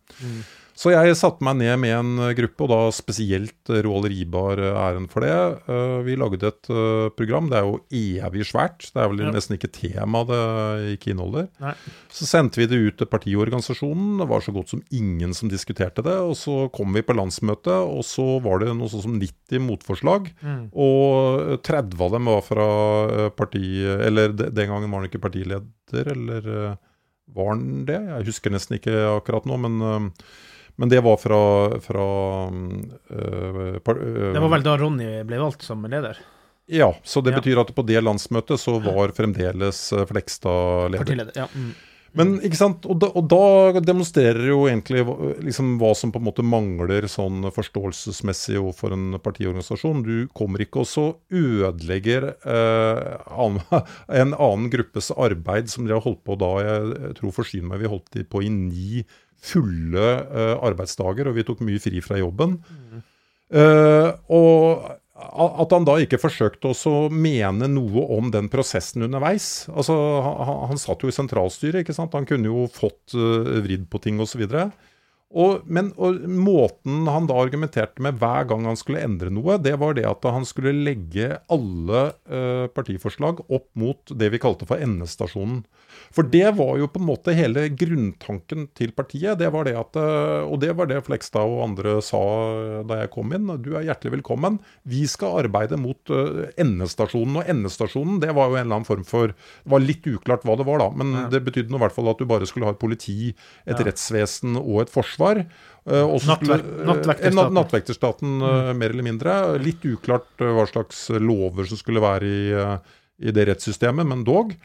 [0.77, 5.25] Så jeg satte meg ned med en gruppe, og da spesielt Roald Ribar æren for
[5.25, 5.33] det.
[5.73, 7.47] Eh, Vi lagde et eh, program.
[7.49, 8.85] Det er jo evig svært.
[8.93, 9.31] Det er vel Ja.
[9.33, 11.49] nesten ikke tema det ikke inneholder.
[11.65, 11.73] Nei.
[12.13, 14.19] Så sendte vi det ut til partiorganisasjonen.
[14.21, 16.13] Det var så godt som ingen som diskuterte det.
[16.13, 20.29] Og så kom vi på landsmøtet, og så var det noe sånn som 90 motforslag.
[20.45, 20.67] Mm.
[20.77, 22.67] Og 30 av dem var fra
[23.09, 23.65] eh, parti...
[23.81, 26.77] Eller den gangen var han ikke partileder, eller eh,
[27.33, 27.97] var han det?
[28.13, 30.11] Jeg husker nesten ikke akkurat nå, men eh,
[30.77, 31.41] men det var fra,
[31.81, 32.07] fra
[32.51, 36.19] øh, par, øh, Det var vel da Ronny ble valgt som leder?
[36.67, 37.41] Ja, så det Ja.
[37.41, 41.05] betyr at på det landsmøtet så var fremdeles øh, Flekstad leder.
[41.05, 41.47] Partileder, ja.
[41.55, 41.75] Mm.
[42.17, 45.03] Men ikke sant, og da, og da demonstrerer jo egentlig
[45.45, 50.01] liksom hva som på en måte mangler sånn forståelsesmessig overfor en partiorganisasjon.
[50.07, 53.83] Du kommer ikke og så ødelegger eh,
[54.23, 57.85] en annen gruppes arbeid som de har holdt på da, jeg, jeg tror forsyne meg,
[57.85, 59.05] vi holdt på i ni
[59.43, 62.57] fulle uh, arbeidsdager, og vi tok mye fri fra jobben.
[63.53, 69.67] Uh, og at han da ikke forsøkte å mene noe om den prosessen underveis.
[69.73, 72.13] Altså, han, han- satt jo i sentralstyret, ikke sant.
[72.19, 74.45] Han kunne jo fått uh, vridd på ting osv.
[74.45, 74.75] Og,
[75.67, 79.97] men og måten han da argumenterte med hver gang han skulle endre noe, det var
[79.99, 85.65] det at han skulle legge alle eh, partiforslag opp mot det vi kalte for endestasjonen.
[86.15, 89.39] For det var jo på en måte hele grunntanken til partiet.
[89.41, 92.23] Det var det at, eh, og det var det Flekstad og andre sa
[92.87, 93.51] da jeg kom inn.
[93.65, 94.61] Du er hjertelig velkommen.
[94.87, 97.41] Vi skal arbeide mot eh, endestasjonen.
[97.43, 100.57] Og endestasjonen det var jo en eller annen form for Det var litt uklart hva
[100.59, 100.91] det var, da.
[100.95, 103.35] Men det betydde i hvert fall at du bare skulle ha et politi,
[103.67, 103.89] et Ja.
[103.91, 105.16] rettsvesen og et forsvar.
[105.87, 107.55] Eh, og så Nattverk- skulle- eh, nattvekterstaten.
[107.55, 108.79] Nattvekterstaten, mm.
[108.79, 109.59] mer eller mindre.
[109.63, 112.79] Litt uklart eh, hva slags lover som skulle være i, eh,
[113.29, 114.57] i det rettssystemet, men dog.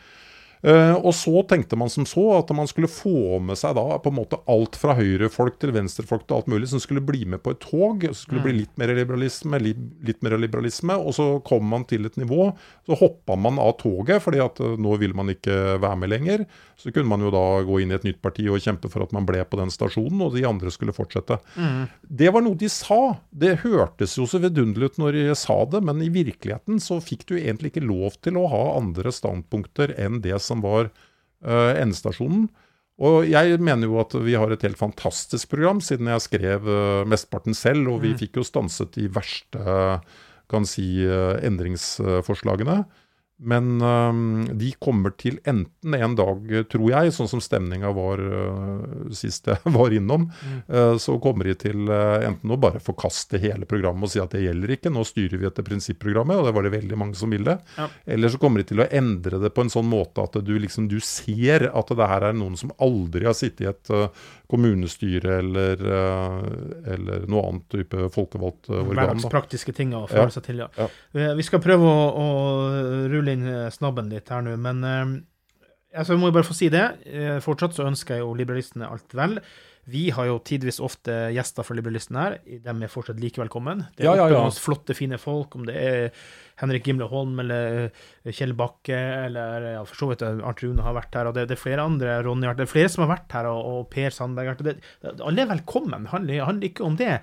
[0.61, 4.11] Eh, og så tenkte man som så at man skulle få med seg da på
[4.11, 7.55] en måte alt fra høyrefolk til venstrefolk til alt mulig som skulle bli med på
[7.55, 8.05] et tog.
[8.11, 10.97] Så skulle det bli litt mer liberalisme, litt, mer liberalisme.
[11.01, 12.51] Og så kom man til et nivå,
[12.85, 16.45] så hoppa man av toget fordi at eh, nå vil man ikke være med lenger.
[16.81, 19.13] Så kunne man jo da gå inn i et nytt parti og kjempe for at
[19.15, 21.37] man ble på den stasjonen, og de andre skulle fortsette.
[22.01, 23.17] Det var noe de sa.
[23.29, 27.27] Det hørtes jo så vidunderlig ut når de sa det, men i virkeligheten så fikk
[27.29, 32.49] du egentlig ikke lov til å ha andre standpunkter enn det som var uh, endestasjonen.
[33.01, 37.07] Og jeg mener jo at vi har et helt fantastisk program, siden jeg skrev uh,
[37.07, 39.79] mesteparten selv, og vi fikk jo stanset de verste
[40.51, 42.81] kan si, eh, endringsforslagene.
[43.41, 43.81] Men
[44.57, 49.73] de kommer til enten en dag, tror jeg, sånn som stemninga var eh, sist jeg
[49.77, 50.27] var innom,
[50.67, 54.35] eh, så kommer de til eh, enten å bare forkaste hele programmet og si at
[54.35, 57.33] det gjelder ikke, nå styrer vi etter prinsipprogrammet, og det var det veldig mange som
[57.33, 57.57] ville.
[57.77, 57.87] Ja.
[58.05, 60.89] Eller så kommer de til å endre det på en sånn måte at du liksom
[60.91, 63.93] du ser at det her er noen som aldri har sittet i et
[64.51, 68.93] kommunestyre eller, eh, eller noe annet type folkevalgt eh, organ.
[68.95, 69.01] da.
[69.07, 70.67] Hverdagspraktiske ting å forholde seg til, ja.
[70.77, 70.87] Ja.
[71.15, 75.97] Vi- Vi skal prøve å, å rulle inn eh, snabben litt her nå, men eh,
[75.97, 76.85] altså, jeg må jo bare få si det.
[77.07, 79.39] Eh, Fortsatt så ønsker jeg jo liberalistene alt vel.
[79.89, 82.35] Vi har jo tidvis ofte gjester fra liberalistene her.
[82.45, 83.87] De er fortsatt like velkommen.
[83.97, 84.49] Det er Ja, ja, ja.
[84.53, 86.11] flotte, fine folk, om det er
[86.61, 88.97] Henrik Gimle Holm eller eh, Kjell Bakke
[89.27, 91.61] eller ja, for så vidt eh, Arnt Rune har vært her, og det, det er
[91.63, 94.61] flere andre, Ronny Hart, det er flere som har vært her, og, og Per Sandberg.
[94.61, 96.05] Det, det, alle er velkommen.
[96.05, 97.15] Det handler, handler ikke om det.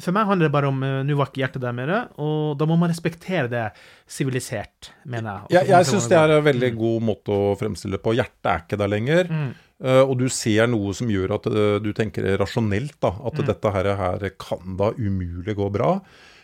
[0.00, 2.66] For meg handler det bare om eh, Nå var ikke hjertet der mer, og da
[2.70, 3.64] må man respektere det
[4.10, 5.54] sivilisert, mener jeg.
[5.54, 8.14] Ja, Jeg, jeg syns det er en veldig god måte å fremstille det på.
[8.18, 9.30] Hjertet er ikke der lenger.
[9.30, 9.50] Mm.
[9.80, 13.46] Uh, og du ser noe som gjør at uh, du tenker rasjonelt da, at Mm.
[13.48, 15.94] dette her, her kan da umulig gå bra.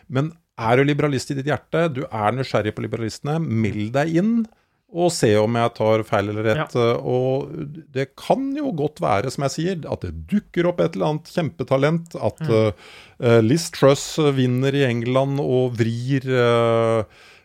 [0.08, 4.32] Men er du liberalist i ditt hjerte, du er nysgjerrig på liberalistene, meld deg inn.
[4.96, 6.74] Og se om jeg tar feil eller rett.
[6.78, 6.92] Ja.
[7.02, 7.50] Og
[7.92, 11.32] det kan jo godt være, som jeg sier, at det dukker opp et eller annet
[11.34, 12.14] kjempetalent.
[12.16, 12.72] At Mm.
[13.20, 17.02] uh, Liz Truss vinner i England og vrir uh,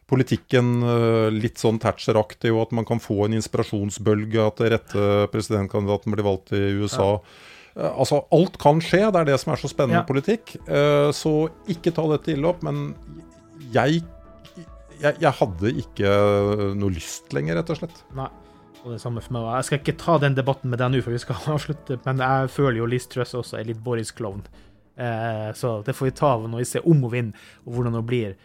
[0.07, 5.09] politikken uh, litt sånn Thatcher-aktig, og at man kan få en inspirasjonsbølge, at det rette
[5.33, 7.15] presidentkandidaten blir valgt i USA.
[7.17, 7.49] Ja.
[7.75, 10.07] Uh, altså, alt kan skje, det er det som er så spennende ja.
[10.07, 10.55] politikk.
[10.67, 11.35] Uh, så
[11.71, 12.91] ikke ta dette ille opp, men
[13.73, 14.03] jeg,
[14.99, 16.15] jeg, jeg hadde ikke
[16.77, 18.05] noe lyst lenger, rett og slett.
[18.17, 18.29] Nei.
[18.81, 19.45] Og det samme for meg.
[19.59, 22.53] Jeg skal ikke ta den debatten med deg nå, for vi skal avslutte, men jeg
[22.53, 24.43] føler jo Liz Truss også er litt Boris-klovn.
[25.01, 28.07] Eh, så det får vi ta når vi ser om hun vinner, og hvordan hun
[28.07, 28.39] blir.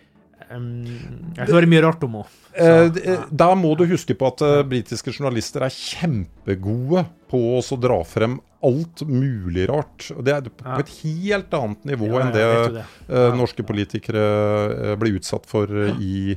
[0.46, 2.42] jeg hører mye rart om henne.
[2.54, 3.16] Eh, ja.
[3.30, 8.38] Der må du huske på at uh, britiske journalister er kjempegode på å dra frem
[8.64, 10.08] alt mulig rart.
[10.24, 12.46] Det er på et helt annet nivå ja, enn det,
[12.78, 12.84] det.
[13.10, 14.26] Uh, norske politikere
[14.72, 16.36] uh, blir utsatt for i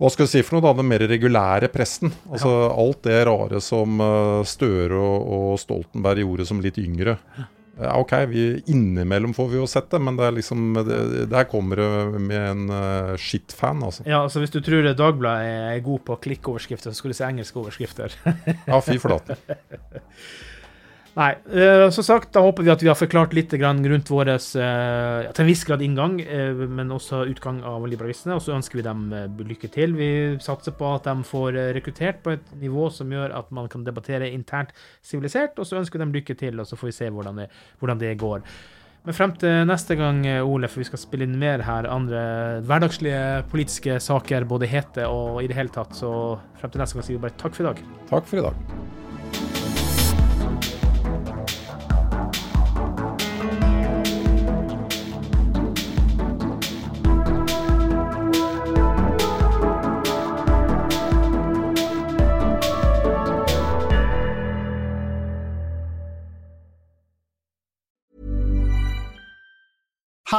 [0.00, 2.10] hva skal vi si for noe, da, den mer regulære presten.
[2.32, 4.00] Altså alt det rare som
[4.48, 7.20] Støre og, og Stoltenberg gjorde som litt yngre.
[7.80, 10.98] Ja, OK, vi, innimellom får vi jo sett det, men det er liksom, det,
[11.32, 14.04] der kommer det med en uh, shit-fan, altså.
[14.04, 17.58] Ja, altså Hvis du tror Dagbladet er god på klikkoverskrifter, så skulle du se engelske
[17.58, 18.14] overskrifter.
[18.68, 19.38] ja, fy flate.
[21.12, 24.38] Nei, uh, som sagt, da håper vi at vi har forklart litt rundt vår uh,
[25.28, 28.38] til en viss grad inngang, uh, men også utgang av liberalistene.
[28.38, 29.12] Og så ønsker vi dem
[29.44, 29.92] lykke til.
[29.98, 30.10] Vi
[30.40, 34.30] satser på at de får rekruttert på et nivå som gjør at man kan debattere
[34.32, 34.72] internt
[35.04, 37.50] sivilisert, og så ønsker vi dem lykke til, og så får vi se hvordan det,
[37.82, 38.46] hvordan det går.
[39.02, 42.22] Men frem til neste gang, Ole, for vi skal spille inn mer her, andre
[42.64, 47.10] hverdagslige politiske saker, både hete og i det hele tatt, så frem til neste gang
[47.10, 47.86] sier vi bare takk for i dag.
[48.14, 49.01] Takk for i dag.